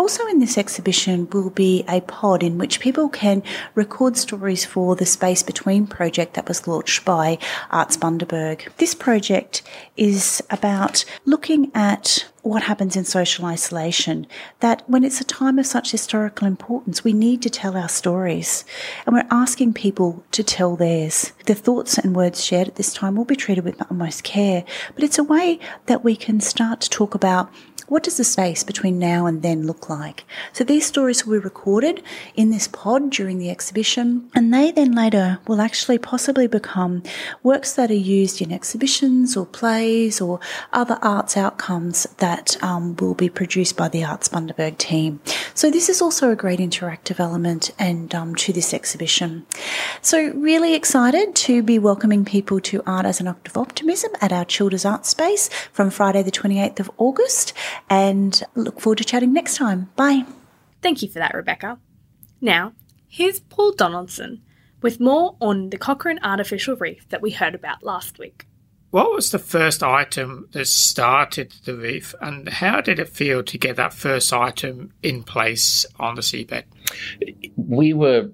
Also, 0.00 0.26
in 0.28 0.38
this 0.38 0.56
exhibition 0.56 1.28
will 1.28 1.50
be 1.50 1.84
a 1.86 2.00
pod 2.00 2.42
in 2.42 2.56
which 2.56 2.80
people 2.80 3.10
can 3.10 3.42
record 3.74 4.16
stories 4.16 4.64
for 4.64 4.96
the 4.96 5.04
Space 5.04 5.42
Between 5.42 5.86
project 5.86 6.32
that 6.32 6.48
was 6.48 6.66
launched 6.66 7.04
by 7.04 7.36
Arts 7.70 7.98
Bundaberg. 7.98 8.74
This 8.78 8.94
project 8.94 9.62
is 9.98 10.42
about 10.48 11.04
looking 11.26 11.70
at 11.74 12.24
what 12.42 12.62
happens 12.62 12.96
in 12.96 13.04
social 13.04 13.44
isolation. 13.44 14.26
That 14.60 14.82
when 14.88 15.04
it's 15.04 15.20
a 15.20 15.24
time 15.24 15.58
of 15.58 15.66
such 15.66 15.90
historical 15.90 16.46
importance, 16.46 17.04
we 17.04 17.12
need 17.12 17.42
to 17.42 17.50
tell 17.50 17.76
our 17.76 17.88
stories. 17.88 18.64
And 19.04 19.14
we're 19.14 19.26
asking 19.30 19.74
people 19.74 20.24
to 20.32 20.42
tell 20.42 20.76
theirs. 20.76 21.32
The 21.44 21.54
thoughts 21.54 21.98
and 21.98 22.16
words 22.16 22.42
shared 22.42 22.68
at 22.68 22.76
this 22.76 22.94
time 22.94 23.16
will 23.16 23.26
be 23.26 23.36
treated 23.36 23.64
with 23.64 23.80
utmost 23.82 24.24
care, 24.24 24.64
but 24.94 25.04
it's 25.04 25.18
a 25.18 25.24
way 25.24 25.58
that 25.86 26.02
we 26.02 26.16
can 26.16 26.40
start 26.40 26.80
to 26.80 26.90
talk 26.90 27.14
about 27.14 27.52
what 27.90 28.04
does 28.04 28.16
the 28.16 28.24
space 28.24 28.62
between 28.62 29.00
now 29.00 29.26
and 29.26 29.42
then 29.42 29.66
look 29.66 29.90
like? 29.90 30.24
So 30.52 30.62
these 30.62 30.86
stories 30.86 31.26
will 31.26 31.40
be 31.40 31.44
recorded 31.44 32.02
in 32.36 32.50
this 32.50 32.68
pod 32.68 33.10
during 33.10 33.38
the 33.38 33.50
exhibition, 33.50 34.30
and 34.32 34.54
they 34.54 34.70
then 34.70 34.92
later 34.92 35.40
will 35.48 35.60
actually 35.60 35.98
possibly 35.98 36.46
become 36.46 37.02
works 37.42 37.74
that 37.74 37.90
are 37.90 37.94
used 37.94 38.40
in 38.40 38.52
exhibitions 38.52 39.36
or 39.36 39.44
plays 39.44 40.20
or 40.20 40.38
other 40.72 40.98
arts 41.02 41.36
outcomes 41.36 42.04
that 42.18 42.56
um, 42.62 42.94
will 42.96 43.14
be 43.14 43.28
produced 43.28 43.76
by 43.76 43.88
the 43.88 44.04
Arts 44.04 44.28
Bundaberg 44.28 44.78
team. 44.78 45.20
So 45.54 45.68
this 45.68 45.88
is 45.88 46.00
also 46.00 46.30
a 46.30 46.36
great 46.36 46.60
interactive 46.60 47.18
element 47.18 47.72
and 47.76 48.14
um, 48.14 48.36
to 48.36 48.52
this 48.52 48.72
exhibition. 48.72 49.46
So 50.00 50.30
really 50.30 50.74
excited 50.74 51.34
to 51.34 51.60
be 51.60 51.80
welcoming 51.80 52.24
people 52.24 52.60
to 52.60 52.84
Art 52.86 53.04
as 53.04 53.18
an 53.18 53.26
Act 53.26 53.48
of 53.48 53.56
Optimism 53.56 54.12
at 54.20 54.32
our 54.32 54.44
Childers 54.44 54.84
Art 54.84 55.06
Space 55.06 55.48
from 55.72 55.90
Friday 55.90 56.22
the 56.22 56.30
28th 56.30 56.78
of 56.78 56.90
August 56.96 57.52
and 57.88 58.42
look 58.54 58.80
forward 58.80 58.98
to 58.98 59.04
chatting 59.04 59.32
next 59.32 59.56
time. 59.56 59.90
Bye. 59.96 60.24
Thank 60.82 61.02
you 61.02 61.08
for 61.08 61.18
that, 61.18 61.34
Rebecca. 61.34 61.78
Now, 62.40 62.72
here's 63.08 63.40
Paul 63.40 63.72
Donaldson 63.72 64.42
with 64.82 65.00
more 65.00 65.36
on 65.40 65.70
the 65.70 65.78
Cochrane 65.78 66.20
artificial 66.22 66.76
reef 66.76 67.08
that 67.10 67.22
we 67.22 67.30
heard 67.32 67.54
about 67.54 67.82
last 67.82 68.18
week. 68.18 68.46
What 68.90 69.12
was 69.12 69.30
the 69.30 69.38
first 69.38 69.84
item 69.84 70.48
that 70.52 70.66
started 70.66 71.52
the 71.64 71.76
reef, 71.76 72.12
and 72.20 72.48
how 72.48 72.80
did 72.80 72.98
it 72.98 73.08
feel 73.08 73.44
to 73.44 73.58
get 73.58 73.76
that 73.76 73.94
first 73.94 74.32
item 74.32 74.92
in 75.00 75.22
place 75.22 75.86
on 76.00 76.16
the 76.16 76.22
seabed? 76.22 76.64
We 77.56 77.92
were 77.92 78.30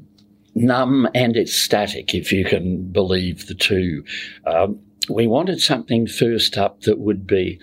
numb 0.55 1.09
and 1.15 1.37
ecstatic, 1.37 2.15
if 2.15 2.33
you 2.33 2.47
can 2.47 2.91
believe 2.91 3.49
the 3.49 3.55
two. 3.55 4.03
Um, 4.47 4.81
we 5.11 5.26
wanted 5.26 5.61
something 5.61 6.07
first 6.07 6.57
up 6.57 6.81
that 6.83 6.99
would 6.99 7.26
be 7.26 7.61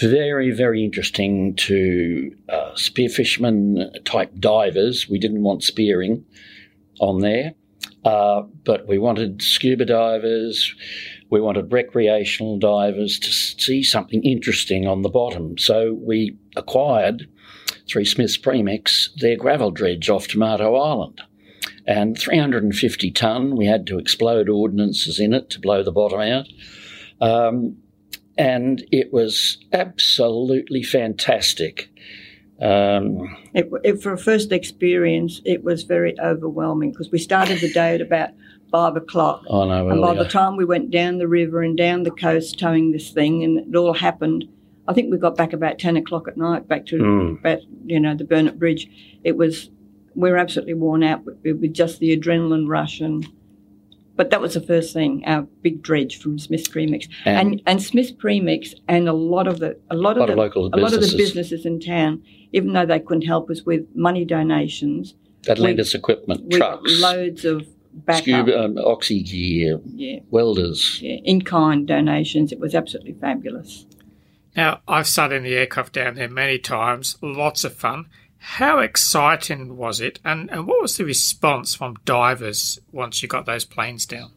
very, 0.00 0.50
very 0.50 0.84
interesting 0.84 1.54
to 1.56 2.34
uh, 2.48 2.72
type 4.04 4.32
divers. 4.38 5.08
We 5.08 5.18
didn't 5.18 5.42
want 5.42 5.62
spearing 5.62 6.24
on 7.00 7.20
there, 7.20 7.54
uh, 8.04 8.42
but 8.64 8.86
we 8.86 8.98
wanted 8.98 9.42
scuba 9.42 9.84
divers. 9.84 10.74
We 11.30 11.40
wanted 11.40 11.72
recreational 11.72 12.58
divers 12.58 13.18
to 13.20 13.32
see 13.32 13.82
something 13.82 14.22
interesting 14.22 14.86
on 14.86 15.02
the 15.02 15.08
bottom. 15.08 15.58
So 15.58 15.94
we 15.94 16.36
acquired 16.56 17.28
through 17.88 18.04
Smith's 18.04 18.36
Premix 18.36 19.10
their 19.20 19.36
gravel 19.36 19.70
dredge 19.70 20.08
off 20.08 20.28
Tomato 20.28 20.76
Island. 20.76 21.22
And 21.86 22.18
350 22.18 23.10
tonne, 23.12 23.56
we 23.56 23.66
had 23.66 23.86
to 23.86 23.98
explode 23.98 24.48
ordnances 24.48 25.20
in 25.20 25.32
it 25.32 25.50
to 25.50 25.60
blow 25.60 25.82
the 25.82 25.92
bottom 25.92 26.20
out. 26.20 26.46
Um, 27.20 27.76
and 28.38 28.84
it 28.92 29.12
was 29.12 29.58
absolutely 29.72 30.82
fantastic. 30.82 31.90
Um, 32.60 33.36
it, 33.52 33.70
it, 33.84 34.02
for 34.02 34.12
a 34.12 34.18
first 34.18 34.52
experience, 34.52 35.40
it 35.44 35.62
was 35.62 35.82
very 35.82 36.18
overwhelming 36.20 36.90
because 36.90 37.10
we 37.10 37.18
started 37.18 37.60
the 37.60 37.72
day 37.72 37.94
at 37.94 38.00
about 38.00 38.30
five 38.70 38.96
o'clock. 38.96 39.42
Oh, 39.48 39.66
no, 39.66 39.88
and 39.88 40.00
by 40.00 40.14
the 40.14 40.28
time 40.28 40.56
we 40.56 40.64
went 40.64 40.90
down 40.90 41.18
the 41.18 41.28
river 41.28 41.62
and 41.62 41.76
down 41.76 42.02
the 42.02 42.10
coast 42.10 42.58
towing 42.58 42.92
this 42.92 43.10
thing, 43.10 43.44
and 43.44 43.58
it 43.58 43.76
all 43.76 43.92
happened, 43.92 44.46
I 44.88 44.94
think 44.94 45.10
we 45.10 45.18
got 45.18 45.36
back 45.36 45.52
about 45.52 45.78
10 45.78 45.96
o'clock 45.96 46.28
at 46.28 46.36
night, 46.36 46.68
back 46.68 46.86
to 46.86 46.96
mm. 46.96 47.38
about, 47.38 47.60
you 47.84 48.00
know, 48.00 48.14
the 48.14 48.24
Burnett 48.24 48.58
Bridge. 48.58 48.88
It 49.24 49.36
was, 49.36 49.70
we 50.14 50.30
were 50.30 50.36
absolutely 50.36 50.74
worn 50.74 51.02
out 51.02 51.24
with, 51.24 51.38
with 51.42 51.74
just 51.74 51.98
the 51.98 52.16
adrenaline 52.16 52.68
rush 52.68 53.00
and 53.00 53.26
but 54.16 54.30
that 54.30 54.40
was 54.40 54.54
the 54.54 54.60
first 54.60 54.92
thing, 54.94 55.22
our 55.26 55.42
big 55.62 55.82
dredge 55.82 56.18
from 56.20 56.38
Smith's 56.38 56.68
Premix, 56.68 57.06
and 57.24 57.52
and, 57.52 57.62
and 57.66 57.82
Smith's 57.82 58.10
Premix, 58.10 58.74
and 58.88 59.08
a 59.08 59.12
lot 59.12 59.46
of 59.46 59.58
the 59.58 59.78
a 59.90 59.94
lot, 59.94 60.16
a 60.16 60.20
lot 60.20 60.30
of, 60.30 60.36
the, 60.36 60.42
local 60.42 60.66
a 60.72 60.76
lot 60.76 60.94
of 60.94 61.00
the 61.00 61.16
businesses 61.16 61.66
in 61.66 61.80
town, 61.80 62.22
even 62.52 62.72
though 62.72 62.86
they 62.86 62.98
couldn't 62.98 63.26
help 63.26 63.50
us 63.50 63.62
with 63.62 63.86
money 63.94 64.24
donations, 64.24 65.14
that 65.44 65.58
lent 65.58 65.78
us 65.78 65.94
equipment, 65.94 66.50
trucks, 66.50 67.00
loads 67.00 67.44
of 67.44 67.66
backup, 67.92 68.22
scuba, 68.22 68.64
um, 68.64 68.78
oxy 68.78 69.22
gear, 69.22 69.80
yeah. 69.84 70.20
welders, 70.30 71.00
yeah, 71.02 71.18
in 71.24 71.42
kind 71.42 71.86
donations. 71.86 72.52
It 72.52 72.58
was 72.58 72.74
absolutely 72.74 73.14
fabulous. 73.14 73.86
Now 74.56 74.80
I've 74.88 75.06
sat 75.06 75.32
in 75.32 75.42
the 75.42 75.54
aircraft 75.54 75.92
down 75.92 76.14
there 76.14 76.30
many 76.30 76.58
times, 76.58 77.18
lots 77.20 77.64
of 77.64 77.74
fun. 77.74 78.06
How 78.38 78.78
exciting 78.78 79.76
was 79.76 80.00
it, 80.00 80.20
and, 80.24 80.50
and 80.50 80.66
what 80.66 80.80
was 80.80 80.96
the 80.96 81.04
response 81.04 81.74
from 81.74 81.96
divers 82.04 82.78
once 82.92 83.22
you 83.22 83.28
got 83.28 83.46
those 83.46 83.64
planes 83.64 84.06
down? 84.06 84.32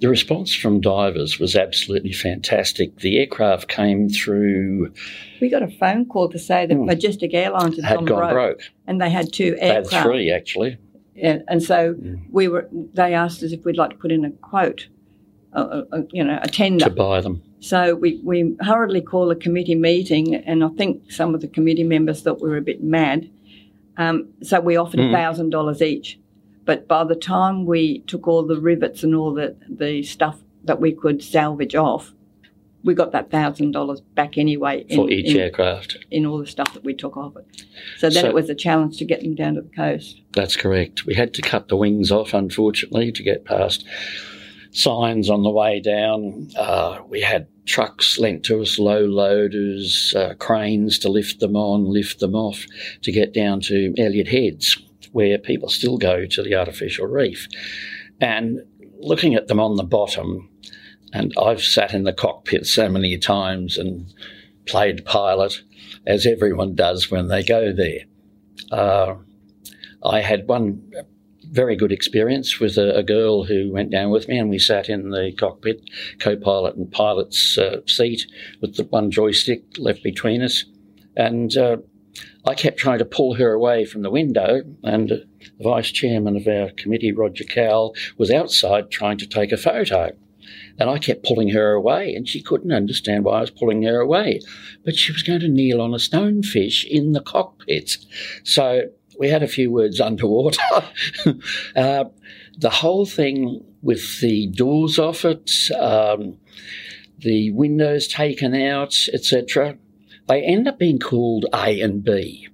The 0.00 0.08
response 0.08 0.54
from 0.54 0.80
divers 0.80 1.38
was 1.38 1.56
absolutely 1.56 2.12
fantastic. 2.12 2.96
The 2.96 3.18
aircraft 3.18 3.68
came 3.68 4.08
through. 4.08 4.92
We 5.40 5.48
got 5.48 5.62
a 5.62 5.68
phone 5.68 6.06
call 6.06 6.28
to 6.30 6.38
say 6.38 6.66
that 6.66 6.74
hmm. 6.74 6.86
Majestic 6.86 7.34
Airlines 7.34 7.76
had, 7.76 7.84
had 7.84 7.96
gone, 7.98 8.04
gone 8.06 8.18
broke, 8.18 8.58
broke, 8.58 8.60
and 8.86 9.00
they 9.00 9.10
had 9.10 9.32
two 9.32 9.56
aircraft. 9.58 9.90
They 9.90 9.96
had 9.96 10.04
three 10.04 10.30
actually. 10.32 10.78
Yeah, 11.14 11.38
and 11.48 11.62
so 11.62 11.94
mm. 11.94 12.22
we 12.30 12.46
were. 12.46 12.68
They 12.70 13.12
asked 13.14 13.42
us 13.42 13.50
if 13.50 13.64
we'd 13.64 13.76
like 13.76 13.90
to 13.90 13.96
put 13.96 14.12
in 14.12 14.24
a 14.24 14.30
quote, 14.30 14.86
a, 15.52 15.82
a, 15.90 16.04
you 16.12 16.22
know, 16.22 16.38
a 16.40 16.48
tender 16.48 16.84
to 16.84 16.90
buy 16.90 17.20
them. 17.20 17.42
So 17.60 17.94
we, 17.94 18.20
we 18.24 18.56
hurriedly 18.60 19.00
called 19.00 19.32
a 19.32 19.36
committee 19.36 19.74
meeting, 19.74 20.34
and 20.34 20.62
I 20.62 20.68
think 20.68 21.10
some 21.10 21.34
of 21.34 21.40
the 21.40 21.48
committee 21.48 21.84
members 21.84 22.22
thought 22.22 22.40
we 22.40 22.48
were 22.48 22.56
a 22.56 22.62
bit 22.62 22.82
mad. 22.82 23.28
Um, 23.96 24.28
so 24.42 24.60
we 24.60 24.76
offered 24.76 25.00
hmm. 25.00 25.12
thousand 25.12 25.50
dollars 25.50 25.82
each. 25.82 26.18
But 26.64 26.86
by 26.86 27.04
the 27.04 27.16
time 27.16 27.64
we 27.64 28.00
took 28.00 28.28
all 28.28 28.46
the 28.46 28.60
rivets 28.60 29.02
and 29.02 29.14
all 29.14 29.32
the, 29.32 29.56
the 29.68 30.02
stuff 30.02 30.38
that 30.64 30.80
we 30.80 30.92
could 30.92 31.22
salvage 31.22 31.74
off, 31.74 32.12
we 32.84 32.94
got 32.94 33.12
that 33.12 33.30
thousand 33.30 33.72
dollars 33.72 34.00
back 34.00 34.38
anyway 34.38 34.84
in, 34.88 34.96
for 34.96 35.10
each 35.10 35.34
in, 35.34 35.40
aircraft 35.40 35.96
in 36.10 36.26
all 36.26 36.38
the 36.38 36.46
stuff 36.46 36.72
that 36.74 36.84
we 36.84 36.94
took 36.94 37.16
off 37.16 37.36
it. 37.36 37.64
So 37.96 38.08
then 38.10 38.22
so, 38.22 38.28
it 38.28 38.34
was 38.34 38.48
a 38.50 38.54
challenge 38.54 38.98
to 38.98 39.04
get 39.04 39.20
them 39.20 39.34
down 39.34 39.54
to 39.54 39.62
the 39.62 39.74
coast. 39.74 40.20
That's 40.32 40.56
correct. 40.56 41.06
We 41.06 41.14
had 41.14 41.34
to 41.34 41.42
cut 41.42 41.68
the 41.68 41.76
wings 41.76 42.12
off, 42.12 42.34
unfortunately, 42.34 43.12
to 43.12 43.22
get 43.22 43.44
past 43.44 43.84
signs 44.70 45.30
on 45.30 45.42
the 45.42 45.50
way 45.50 45.80
down. 45.80 46.50
Uh, 46.56 47.00
we 47.08 47.20
had 47.20 47.48
trucks 47.66 48.18
lent 48.18 48.44
to 48.44 48.60
us, 48.62 48.78
low 48.78 49.00
loaders, 49.00 50.14
uh, 50.16 50.34
cranes 50.38 50.98
to 51.00 51.08
lift 51.08 51.40
them 51.40 51.56
on, 51.56 51.84
lift 51.84 52.20
them 52.20 52.34
off 52.34 52.64
to 53.02 53.12
get 53.12 53.34
down 53.34 53.60
to 53.60 53.94
Elliott 53.98 54.28
Heads, 54.28 54.78
where 55.12 55.38
people 55.38 55.68
still 55.68 55.98
go 55.98 56.26
to 56.26 56.42
the 56.42 56.54
artificial 56.54 57.06
reef. 57.06 57.48
And 58.20 58.60
looking 58.98 59.34
at 59.34 59.48
them 59.48 59.60
on 59.60 59.76
the 59.76 59.84
bottom, 59.84 60.48
and 61.12 61.32
I've 61.40 61.62
sat 61.62 61.94
in 61.94 62.04
the 62.04 62.12
cockpit 62.12 62.66
so 62.66 62.88
many 62.88 63.16
times 63.18 63.78
and 63.78 64.12
played 64.66 65.04
pilot, 65.04 65.62
as 66.06 66.26
everyone 66.26 66.74
does 66.74 67.10
when 67.10 67.28
they 67.28 67.42
go 67.42 67.72
there. 67.72 68.04
Uh, 68.70 69.14
I 70.04 70.20
had 70.20 70.46
one 70.46 70.92
very 71.50 71.76
good 71.76 71.92
experience 71.92 72.60
with 72.60 72.76
a, 72.76 72.96
a, 72.96 73.02
girl 73.02 73.44
who 73.44 73.72
went 73.72 73.90
down 73.90 74.10
with 74.10 74.28
me, 74.28 74.38
and 74.38 74.50
we 74.50 74.58
sat 74.58 74.88
in 74.88 75.10
the 75.10 75.32
cockpit, 75.38 75.82
co-pilot 76.18 76.76
and 76.76 76.90
pilot's 76.90 77.58
uh, 77.58 77.80
seat 77.86 78.26
with 78.60 78.76
the 78.76 78.84
one 78.84 79.10
joystick 79.10 79.62
left 79.78 80.02
between 80.02 80.42
us, 80.42 80.64
and 81.16 81.56
uh, 81.56 81.78
I 82.46 82.54
kept 82.54 82.78
trying 82.78 82.98
to 82.98 83.04
pull 83.04 83.34
her 83.34 83.52
away 83.52 83.84
from 83.84 84.02
the 84.02 84.10
window, 84.10 84.62
and 84.82 85.08
the 85.08 85.26
vice 85.60 85.90
chairman 85.90 86.36
of 86.36 86.46
our 86.46 86.70
committee, 86.70 87.12
Roger 87.12 87.44
Cowell, 87.44 87.94
was 88.16 88.30
outside 88.30 88.90
trying 88.90 89.18
to 89.18 89.26
take 89.26 89.52
a 89.52 89.56
photo. 89.56 90.12
And 90.78 90.88
I 90.88 90.98
kept 90.98 91.26
pulling 91.26 91.50
her 91.50 91.72
away, 91.72 92.14
and 92.14 92.26
she 92.26 92.40
couldn't 92.40 92.72
understand 92.72 93.24
why 93.24 93.38
I 93.38 93.40
was 93.42 93.50
pulling 93.50 93.82
her 93.82 94.00
away. 94.00 94.40
But 94.84 94.96
she 94.96 95.12
was 95.12 95.22
going 95.22 95.40
to 95.40 95.48
kneel 95.48 95.82
on 95.82 95.92
a 95.92 95.98
stonefish 95.98 96.84
in 96.84 97.12
the 97.12 97.20
cockpit. 97.20 97.98
So 98.44 98.88
we 99.18 99.28
had 99.28 99.42
a 99.42 99.48
few 99.48 99.70
words 99.70 100.00
underwater. 100.00 100.62
uh, 101.76 102.04
the 102.56 102.70
whole 102.70 103.04
thing 103.04 103.64
with 103.82 104.20
the 104.20 104.46
doors 104.48 104.98
off 104.98 105.24
it, 105.24 105.70
um, 105.78 106.38
the 107.18 107.50
windows 107.50 108.06
taken 108.08 108.54
out, 108.54 109.08
etc., 109.12 109.76
they 110.28 110.42
end 110.42 110.68
up 110.68 110.78
being 110.78 110.98
called 110.98 111.46
A 111.54 111.80
and 111.80 112.04
B. 112.04 112.48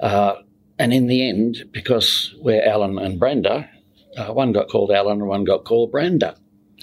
Uh, 0.00 0.34
and 0.78 0.92
in 0.92 1.06
the 1.06 1.28
end, 1.28 1.64
because 1.70 2.34
we're 2.40 2.62
Alan 2.62 2.98
and 2.98 3.18
Brenda, 3.18 3.70
uh, 4.16 4.32
one 4.32 4.52
got 4.52 4.68
called 4.68 4.90
Alan 4.90 5.20
and 5.20 5.28
one 5.28 5.44
got 5.44 5.64
called 5.64 5.92
Brenda. 5.92 6.36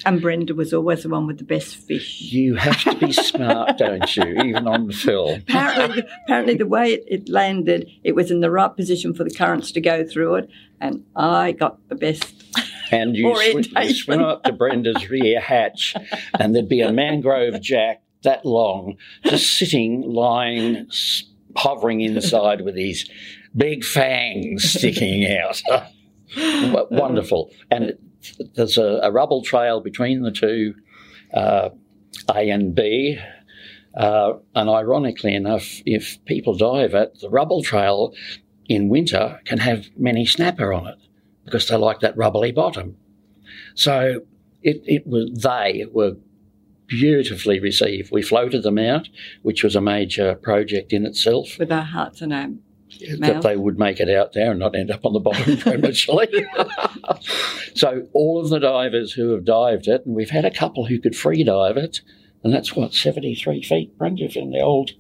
And 0.05 0.21
Brenda 0.21 0.53
was 0.53 0.73
always 0.73 1.03
the 1.03 1.09
one 1.09 1.27
with 1.27 1.37
the 1.37 1.43
best 1.43 1.75
fish. 1.75 2.21
You 2.21 2.55
have 2.55 2.83
to 2.83 2.95
be 2.95 3.11
smart, 3.11 3.77
don't 3.77 4.15
you? 4.15 4.23
Even 4.43 4.67
on 4.67 4.87
the 4.87 4.93
film. 4.93 5.41
Apparently, 5.41 6.03
apparently 6.25 6.55
the 6.55 6.67
way 6.67 6.93
it, 6.93 7.03
it, 7.07 7.29
landed, 7.29 7.89
it 8.03 8.15
was 8.15 8.31
in 8.31 8.39
the 8.39 8.51
right 8.51 8.75
position 8.75 9.13
for 9.13 9.23
the 9.23 9.31
currents 9.31 9.71
to 9.73 9.81
go 9.81 10.05
through 10.05 10.35
it, 10.35 10.49
and 10.79 11.05
I 11.15 11.51
got 11.53 11.87
the 11.89 11.95
best. 11.95 12.35
And 12.93 13.15
you, 13.15 13.33
sw- 13.63 13.69
you 13.71 13.93
swim 13.93 14.21
up 14.21 14.43
to 14.43 14.51
Brenda's 14.51 15.09
rear 15.09 15.39
hatch, 15.39 15.95
and 16.37 16.53
there'd 16.53 16.67
be 16.67 16.81
a 16.81 16.91
mangrove 16.91 17.61
jack 17.61 18.01
that 18.23 18.45
long, 18.45 18.97
just 19.23 19.57
sitting, 19.57 20.01
lying, 20.01 20.89
hovering 21.55 22.01
inside 22.01 22.59
with 22.61 22.75
his 22.75 23.09
big 23.55 23.83
fangs 23.83 24.71
sticking 24.71 25.25
out. 25.37 25.61
Wonderful. 26.91 27.51
And 27.69 27.97
there's 28.55 28.77
a, 28.77 28.99
a, 29.03 29.11
rubble 29.11 29.41
trail 29.41 29.81
between 29.81 30.21
the 30.21 30.31
two, 30.31 30.75
uh, 31.33 31.69
A 32.33 32.49
and 32.49 32.75
B. 32.75 33.19
Uh, 33.95 34.33
and 34.55 34.69
ironically 34.69 35.35
enough, 35.35 35.81
if 35.85 36.23
people 36.25 36.55
dive 36.55 36.93
it, 36.93 37.19
the 37.19 37.29
rubble 37.29 37.61
trail 37.61 38.13
in 38.69 38.87
winter 38.87 39.39
can 39.45 39.57
have 39.57 39.87
many 39.97 40.25
snapper 40.25 40.71
on 40.71 40.87
it 40.87 40.97
because 41.43 41.67
they 41.67 41.75
like 41.75 41.99
that 41.99 42.15
rubbly 42.15 42.51
bottom. 42.51 42.95
So 43.75 44.21
it, 44.61 44.81
it 44.85 45.05
was 45.05 45.31
they 45.43 45.85
were 45.91 46.15
beautifully 46.87 47.59
received. 47.59 48.11
We 48.11 48.21
floated 48.21 48.63
them 48.63 48.77
out, 48.77 49.07
which 49.41 49.63
was 49.63 49.75
a 49.75 49.81
major 49.81 50.35
project 50.35 50.93
in 50.93 51.05
itself. 51.05 51.57
With 51.57 51.71
our 51.71 51.83
hearts 51.83 52.21
and 52.21 52.33
our 52.33 52.49
that 53.19 53.41
they 53.41 53.55
would 53.55 53.77
make 53.79 53.99
it 53.99 54.09
out 54.09 54.33
there 54.33 54.51
and 54.51 54.59
not 54.59 54.75
end 54.75 54.91
up 54.91 55.05
on 55.05 55.13
the 55.13 55.19
bottom 55.19 55.57
prematurely. 55.59 56.45
so 57.75 58.07
all 58.13 58.39
of 58.39 58.49
the 58.49 58.59
divers 58.59 59.13
who 59.13 59.29
have 59.31 59.45
dived 59.45 59.87
it, 59.87 60.05
and 60.05 60.15
we've 60.15 60.29
had 60.29 60.45
a 60.45 60.51
couple 60.51 60.85
who 60.85 60.99
could 60.99 61.15
free 61.15 61.43
dive 61.43 61.77
it, 61.77 62.01
and 62.43 62.53
that's 62.53 62.75
what 62.75 62.93
seventy 62.93 63.35
three 63.35 63.61
feet, 63.61 63.97
Brenda, 63.97 64.27
in 64.37 64.51
the 64.51 64.61
old 64.61 64.91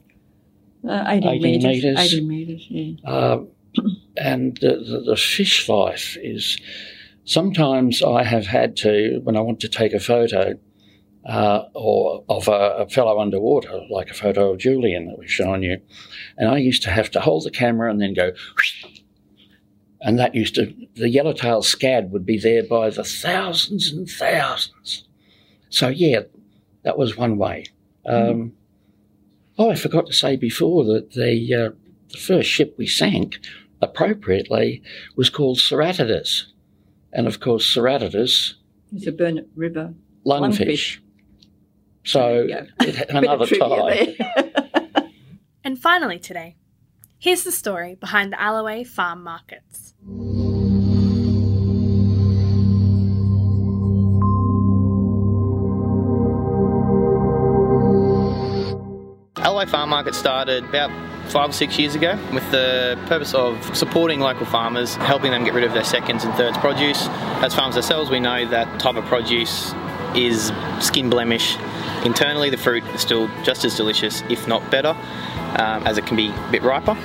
Uh, 0.87 1.03
80, 1.07 1.27
80 1.27 1.39
metres. 1.39 1.63
metres. 1.63 1.99
80 2.13 2.21
metres, 2.27 2.67
yeah. 2.69 3.09
um, 3.09 3.47
and 4.17 4.57
the, 4.57 4.77
the, 4.77 5.03
the 5.11 5.15
fish 5.15 5.67
life 5.69 6.17
is 6.21 6.59
sometimes 7.23 8.01
I 8.03 8.23
have 8.23 8.47
had 8.47 8.75
to, 8.77 9.19
when 9.23 9.37
I 9.37 9.41
want 9.41 9.59
to 9.61 9.69
take 9.69 9.93
a 9.93 9.99
photo 9.99 10.55
uh, 11.25 11.63
or 11.73 12.23
of 12.29 12.47
a, 12.47 12.51
a 12.51 12.89
fellow 12.89 13.19
underwater, 13.19 13.81
like 13.89 14.09
a 14.09 14.13
photo 14.13 14.51
of 14.51 14.59
Julian 14.59 15.07
that 15.07 15.17
we've 15.19 15.31
shown 15.31 15.61
you, 15.63 15.79
and 16.37 16.49
I 16.49 16.57
used 16.57 16.83
to 16.83 16.89
have 16.91 17.11
to 17.11 17.19
hold 17.21 17.43
the 17.43 17.51
camera 17.51 17.89
and 17.91 18.01
then 18.01 18.13
go, 18.13 18.31
and 20.01 20.17
that 20.17 20.33
used 20.33 20.55
to, 20.55 20.73
the 20.95 21.09
yellowtail 21.09 21.61
scad 21.61 22.09
would 22.09 22.25
be 22.25 22.39
there 22.39 22.63
by 22.63 22.89
the 22.89 23.03
thousands 23.03 23.91
and 23.91 24.09
thousands. 24.09 25.07
So, 25.69 25.89
yeah, 25.89 26.21
that 26.83 26.97
was 26.97 27.15
one 27.17 27.37
way. 27.37 27.65
Um, 28.05 28.53
Oh, 29.57 29.69
I 29.69 29.75
forgot 29.75 30.07
to 30.07 30.13
say 30.13 30.37
before 30.37 30.83
that 30.85 31.11
the, 31.11 31.53
uh, 31.53 31.69
the 32.11 32.17
first 32.17 32.49
ship 32.49 32.73
we 32.79 32.87
sank, 32.87 33.37
appropriately, 33.79 34.81
was 35.15 35.29
called 35.29 35.59
Ceratodus. 35.59 36.45
And 37.13 37.27
of 37.27 37.39
course, 37.41 37.65
Ceratodus, 37.75 38.53
It's 38.95 39.05
a 39.05 39.11
Burnett 39.11 39.47
River. 39.55 39.93
lungfish. 40.25 40.99
So, 42.03 42.47
another 43.09 43.45
Bit 43.45 43.59
tie. 43.59 44.15
And 45.63 45.79
finally, 45.79 46.17
today, 46.17 46.55
here's 47.19 47.43
the 47.43 47.51
story 47.51 47.93
behind 47.93 48.33
the 48.33 48.41
Alloway 48.41 48.83
farm 48.83 49.23
markets. 49.23 49.93
Alloway 59.37 59.65
Farm 59.67 59.89
Market 59.89 60.15
started 60.15 60.63
about 60.65 60.89
five 61.29 61.49
or 61.49 61.53
six 61.53 61.77
years 61.77 61.93
ago 61.93 62.17
with 62.33 62.49
the 62.51 62.99
purpose 63.05 63.33
of 63.33 63.75
supporting 63.77 64.19
local 64.19 64.45
farmers, 64.45 64.95
helping 64.95 65.31
them 65.31 65.43
get 65.43 65.53
rid 65.53 65.63
of 65.63 65.73
their 65.73 65.83
seconds 65.83 66.23
and 66.23 66.33
thirds 66.33 66.57
produce. 66.57 67.07
As 67.43 67.53
farmers 67.53 67.75
ourselves, 67.75 68.09
we 68.09 68.19
know 68.19 68.47
that 68.49 68.79
type 68.79 68.95
of 68.95 69.05
produce 69.05 69.73
is 70.15 70.51
skin 70.79 71.09
blemish. 71.09 71.57
Internally, 72.05 72.49
the 72.49 72.57
fruit 72.57 72.83
is 72.95 73.01
still 73.01 73.29
just 73.43 73.63
as 73.65 73.75
delicious, 73.75 74.23
if 74.29 74.47
not 74.47 74.69
better, 74.71 74.89
um, 75.57 75.85
as 75.85 75.97
it 75.97 76.05
can 76.05 76.17
be 76.17 76.29
a 76.29 76.49
bit 76.51 76.63
riper. 76.63 76.97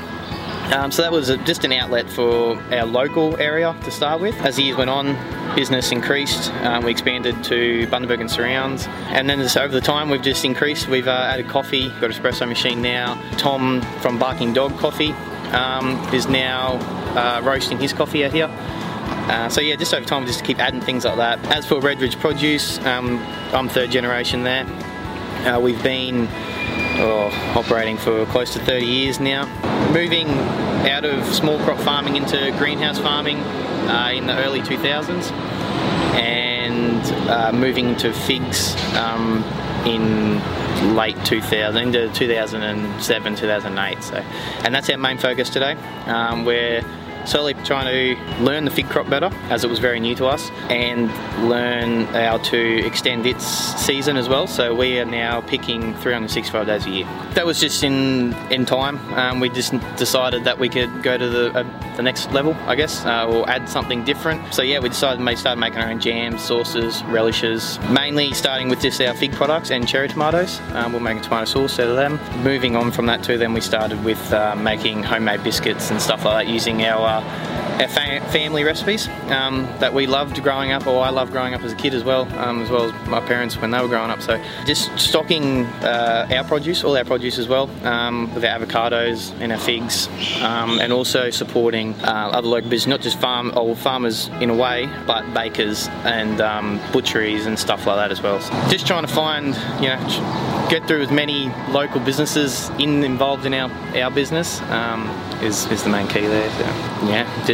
Um, 0.73 0.91
so 0.91 1.03
that 1.03 1.13
was 1.13 1.29
a, 1.29 1.37
just 1.39 1.65
an 1.65 1.73
outlet 1.73 2.11
for 2.11 2.57
our 2.73 2.85
local 2.85 3.37
area 3.37 3.77
to 3.85 3.91
start 3.93 4.21
with. 4.21 4.35
As 4.41 4.57
the 4.57 4.65
years 4.65 4.77
went 4.77 4.91
on, 4.91 5.15
business 5.55 5.93
increased. 5.93 6.53
Um, 6.55 6.85
we 6.85 6.91
expanded 6.91 7.45
to 7.45 7.87
Bundaberg 7.87 8.21
and 8.21 8.29
surrounds, 8.29 8.87
and 8.89 9.31
then 9.31 9.41
over 9.41 9.69
the 9.69 9.81
time 9.81 10.11
we've 10.11 10.23
just 10.23 10.45
increased. 10.45 10.89
We've 10.89 11.07
uh, 11.07 11.13
added 11.13 11.47
coffee, 11.47 11.89
got 12.01 12.11
espresso 12.11 12.49
machine 12.49 12.83
now. 12.83 13.15
Tom 13.39 13.81
from 14.01 14.19
Barking 14.19 14.53
Dog 14.53 14.77
Coffee 14.79 15.13
um, 15.53 15.93
is 16.13 16.27
now 16.27 16.79
uh, 17.15 17.41
roasting 17.45 17.79
his 17.79 17.93
coffee 17.93 18.25
out 18.25 18.33
here. 18.33 18.51
Uh, 19.29 19.49
so 19.49 19.61
yeah, 19.61 19.77
just 19.77 19.95
over 19.95 20.05
time, 20.05 20.27
just 20.27 20.45
keep 20.45 20.59
adding 20.59 20.81
things 20.81 21.05
like 21.05 21.17
that. 21.17 21.39
As 21.47 21.65
for 21.65 21.77
Redridge 21.77 22.19
Produce, 22.19 22.85
um, 22.87 23.19
I'm 23.53 23.69
third 23.69 23.93
generation 23.93 24.43
there. 24.43 24.65
Uh, 25.47 25.61
we've 25.61 25.81
been 25.85 26.27
oh, 26.99 27.31
operating 27.55 27.97
for 27.97 28.27
close 28.27 28.53
to 28.53 28.59
30 28.59 28.85
years 28.85 29.21
now. 29.21 29.47
Moving 29.93 30.27
out 30.91 31.05
of 31.05 31.25
small 31.33 31.57
crop 31.61 31.79
farming 31.79 32.17
into 32.17 32.53
greenhouse 32.59 32.99
farming 32.99 33.37
uh, 33.89 34.11
in 34.13 34.27
the 34.27 34.37
early 34.39 34.59
2000s, 34.59 35.31
and 36.17 37.31
uh, 37.31 37.53
moving 37.53 37.95
to 37.99 38.13
figs 38.13 38.75
um, 38.97 39.45
in 39.87 40.97
late 40.97 41.17
2000 41.25 41.81
into 41.81 42.13
2007 42.13 43.37
2008 43.37 44.03
so 44.03 44.17
and 44.63 44.75
that's 44.75 44.91
our 44.91 44.99
main 44.99 45.17
focus 45.17 45.49
today 45.49 45.73
um, 46.05 46.45
we're 46.45 46.83
slowly 47.27 47.55
trying 47.65 47.87
to 47.87 48.43
learn 48.43 48.65
the 48.65 48.71
fig 48.71 48.89
crop 48.89 49.09
better 49.09 49.31
as 49.51 49.65
it 49.65 49.71
was 49.71 49.79
very 49.79 50.01
new 50.01 50.15
to 50.15 50.27
us 50.27 50.51
and 50.71 51.09
learn 51.49 52.05
how 52.07 52.39
to 52.39 52.87
extend 52.87 53.27
its 53.27 53.45
season 53.45 54.17
as 54.17 54.29
well. 54.29 54.47
So 54.47 54.75
we 54.75 54.99
are 54.99 55.05
now 55.05 55.41
picking 55.43 55.95
365 55.97 56.67
days 56.67 56.87
a 56.87 56.91
year. 56.91 57.07
That 57.35 57.47
was 57.47 57.61
just 57.61 57.83
in 57.83 58.33
in 58.51 58.65
time. 58.65 58.99
Um, 59.15 59.41
we 59.41 59.49
just 59.49 59.73
decided 59.97 60.45
that 60.45 60.59
we 60.59 60.69
could 60.69 61.03
go 61.03 61.19
to 61.19 61.29
the 61.29 61.51
uh, 61.51 61.97
the 61.97 62.03
next 62.03 62.31
level 62.33 62.55
I 62.67 62.75
guess 62.77 63.05
uh, 63.05 63.27
or 63.29 63.49
add 63.49 63.69
something 63.69 64.05
different. 64.05 64.55
So 64.55 64.63
yeah 64.63 64.79
we 64.79 64.89
decided 64.89 65.25
to 65.25 65.37
start 65.37 65.59
making 65.59 65.79
our 65.79 65.91
own 65.91 66.01
jams 66.01 66.43
sauces 66.43 67.03
relishes 67.05 67.79
mainly 67.91 68.33
starting 68.33 68.69
with 68.69 68.81
just 68.81 69.01
our 69.01 69.15
fig 69.15 69.33
products 69.33 69.71
and 69.71 69.87
cherry 69.87 70.09
tomatoes. 70.09 70.61
Um, 70.73 70.93
we'll 70.93 71.01
make 71.01 71.19
a 71.19 71.23
tomato 71.23 71.45
sauce 71.47 71.79
out 71.79 71.89
of 71.89 71.97
them. 71.97 72.19
Moving 72.43 72.77
on 72.77 72.91
from 72.91 73.07
that 73.07 73.23
too 73.25 73.39
then 73.39 73.53
we 73.53 73.61
started 73.61 74.03
with 74.05 74.33
uh, 74.33 74.55
making 74.57 75.03
homemade 75.03 75.43
biscuits 75.43 75.91
and 75.91 76.01
stuff 76.01 76.25
like 76.25 76.47
that 76.47 76.53
using 76.53 76.83
our 76.85 77.16
uh, 77.17 77.66
our 77.81 77.89
fa- 77.89 78.21
family 78.31 78.65
recipes 78.65 79.09
um, 79.29 79.67
that 79.79 79.93
we 79.93 80.07
loved 80.07 80.43
growing 80.43 80.73
up, 80.73 80.87
or 80.87 81.03
I 81.03 81.11
loved 81.11 81.33
growing 81.33 81.55
up 81.55 81.63
as 81.63 81.73
a 81.73 81.77
kid 81.77 81.95
as 81.95 82.05
well, 82.05 82.23
um, 82.39 82.63
as 82.63 82.71
well 82.71 82.91
as 82.91 83.09
my 83.09 83.21
parents 83.21 83.57
when 83.57 83.71
they 83.71 83.81
were 83.81 83.89
growing 83.89 84.11
up. 84.11 84.23
So 84.23 84.43
just 84.65 84.97
stocking 84.99 85.65
uh, 85.83 86.29
our 86.31 86.45
produce, 86.45 86.85
all 86.85 86.97
our 86.97 87.05
produce 87.05 87.39
as 87.39 87.49
well, 87.49 87.71
um, 87.87 88.33
with 88.35 88.45
our 88.45 88.59
avocados 88.59 89.33
and 89.41 89.53
our 89.53 89.59
figs, 89.59 90.09
um, 90.41 90.81
and 90.81 90.93
also 90.93 91.31
supporting 91.31 91.95
uh, 92.03 92.31
other 92.33 92.49
local 92.49 92.71
businesses, 92.71 92.89
not 92.89 93.01
just 93.01 93.21
farm 93.21 93.53
or 93.57 93.77
farmers 93.77 94.29
in 94.41 94.51
a 94.51 94.55
way, 94.55 94.89
but 95.07 95.33
bakers 95.35 95.89
and 96.05 96.41
um, 96.41 96.81
butcheries 96.93 97.47
and 97.47 97.59
stuff 97.59 97.87
like 97.87 97.97
that 97.97 98.11
as 98.11 98.23
well. 98.23 98.41
So 98.41 98.53
just 98.69 98.87
trying 98.87 99.07
to 99.07 99.13
find, 99.13 99.49
you 99.83 99.89
know, 99.89 100.67
get 100.71 100.87
through 100.89 101.03
as 101.03 101.11
many 101.11 101.49
local 101.71 102.01
businesses 102.01 102.71
in 102.79 103.05
involved 103.05 103.47
in 103.47 103.55
our, 103.55 103.71
our 103.97 104.11
business 104.11 104.61
um, 104.63 105.09
is, 105.43 105.67
is 105.71 105.83
the 105.83 105.91
main 105.91 106.09
key 106.09 106.27
there. 106.27 106.51
So, 106.51 106.65
yeah, 107.09 107.45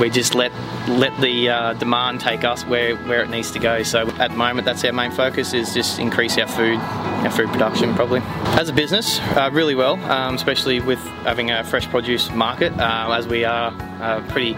we 0.00 0.10
just 0.10 0.34
let 0.34 0.52
let 0.88 1.18
the 1.20 1.48
uh, 1.48 1.72
demand 1.74 2.20
take 2.20 2.44
us 2.44 2.64
where, 2.64 2.96
where 2.96 3.22
it 3.22 3.30
needs 3.30 3.50
to 3.52 3.58
go. 3.58 3.82
So 3.82 4.08
at 4.18 4.30
the 4.30 4.36
moment, 4.36 4.64
that's 4.66 4.84
our 4.84 4.92
main 4.92 5.10
focus 5.10 5.54
is 5.54 5.72
just 5.72 5.98
increase 5.98 6.36
our 6.38 6.48
food 6.48 6.78
our 6.78 7.30
food 7.30 7.48
production 7.48 7.94
probably. 7.94 8.20
As 8.58 8.68
a 8.68 8.72
business, 8.72 9.18
uh, 9.36 9.50
really 9.52 9.74
well, 9.74 9.94
um, 10.10 10.34
especially 10.34 10.80
with 10.80 10.98
having 11.24 11.50
a 11.50 11.64
fresh 11.64 11.88
produce 11.88 12.30
market 12.30 12.72
uh, 12.78 13.14
as 13.16 13.26
we 13.26 13.44
are 13.44 13.72
a 14.00 14.22
pretty 14.28 14.56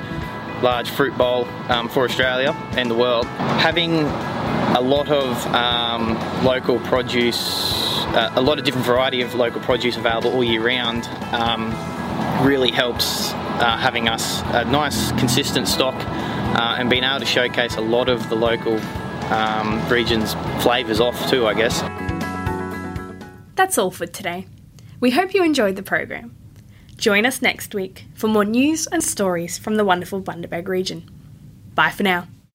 large 0.63 0.91
fruit 0.91 1.17
bowl 1.17 1.47
um, 1.69 1.89
for 1.89 2.05
Australia 2.05 2.53
and 2.73 2.91
the 2.91 2.95
world. 2.95 3.27
Having 3.27 4.05
a 4.77 4.81
lot 4.81 5.09
of 5.09 5.47
um, 5.55 6.15
local 6.45 6.79
produce, 6.81 8.05
uh, 8.09 8.33
a 8.35 8.41
lot 8.41 8.59
of 8.59 8.65
different 8.65 8.87
variety 8.87 9.23
of 9.23 9.35
local 9.35 9.61
produce 9.61 9.97
available 9.97 10.33
all 10.33 10.45
year 10.45 10.65
round 10.65 11.07
um, 11.33 11.71
really 12.45 12.71
helps 12.71 13.33
uh, 13.61 13.77
having 13.77 14.09
us 14.09 14.43
a 14.47 14.65
nice 14.65 15.13
consistent 15.13 15.69
stock 15.69 15.95
uh, 15.95 16.77
and 16.79 16.89
being 16.89 17.05
able 17.05 17.21
to 17.21 17.27
showcase 17.27 17.77
a 17.77 17.81
lot 17.81 18.09
of 18.09 18.29
the 18.29 18.37
local 18.37 18.79
um, 19.33 19.87
region's 19.89 20.35
flavours 20.63 21.01
off 21.01 21.29
too, 21.29 21.47
I 21.47 21.55
guess. 21.55 21.81
That's 23.55 23.79
all 23.79 23.91
for 23.91 24.07
today. 24.07 24.47
We 25.01 25.11
hope 25.11 25.35
you 25.35 25.43
enjoyed 25.43 25.77
the 25.77 25.83
program. 25.83 26.37
Join 26.97 27.27
us 27.27 27.43
next 27.43 27.75
week 27.75 28.07
for 28.15 28.29
more 28.29 28.45
news 28.45 28.87
and 28.87 29.03
stories 29.03 29.59
from 29.59 29.77
the 29.77 29.85
wonderful 29.85 30.23
Bundaberg 30.23 30.69
region. 30.69 31.11
Bye 31.75 31.91
for 31.91 32.03
now. 32.03 32.29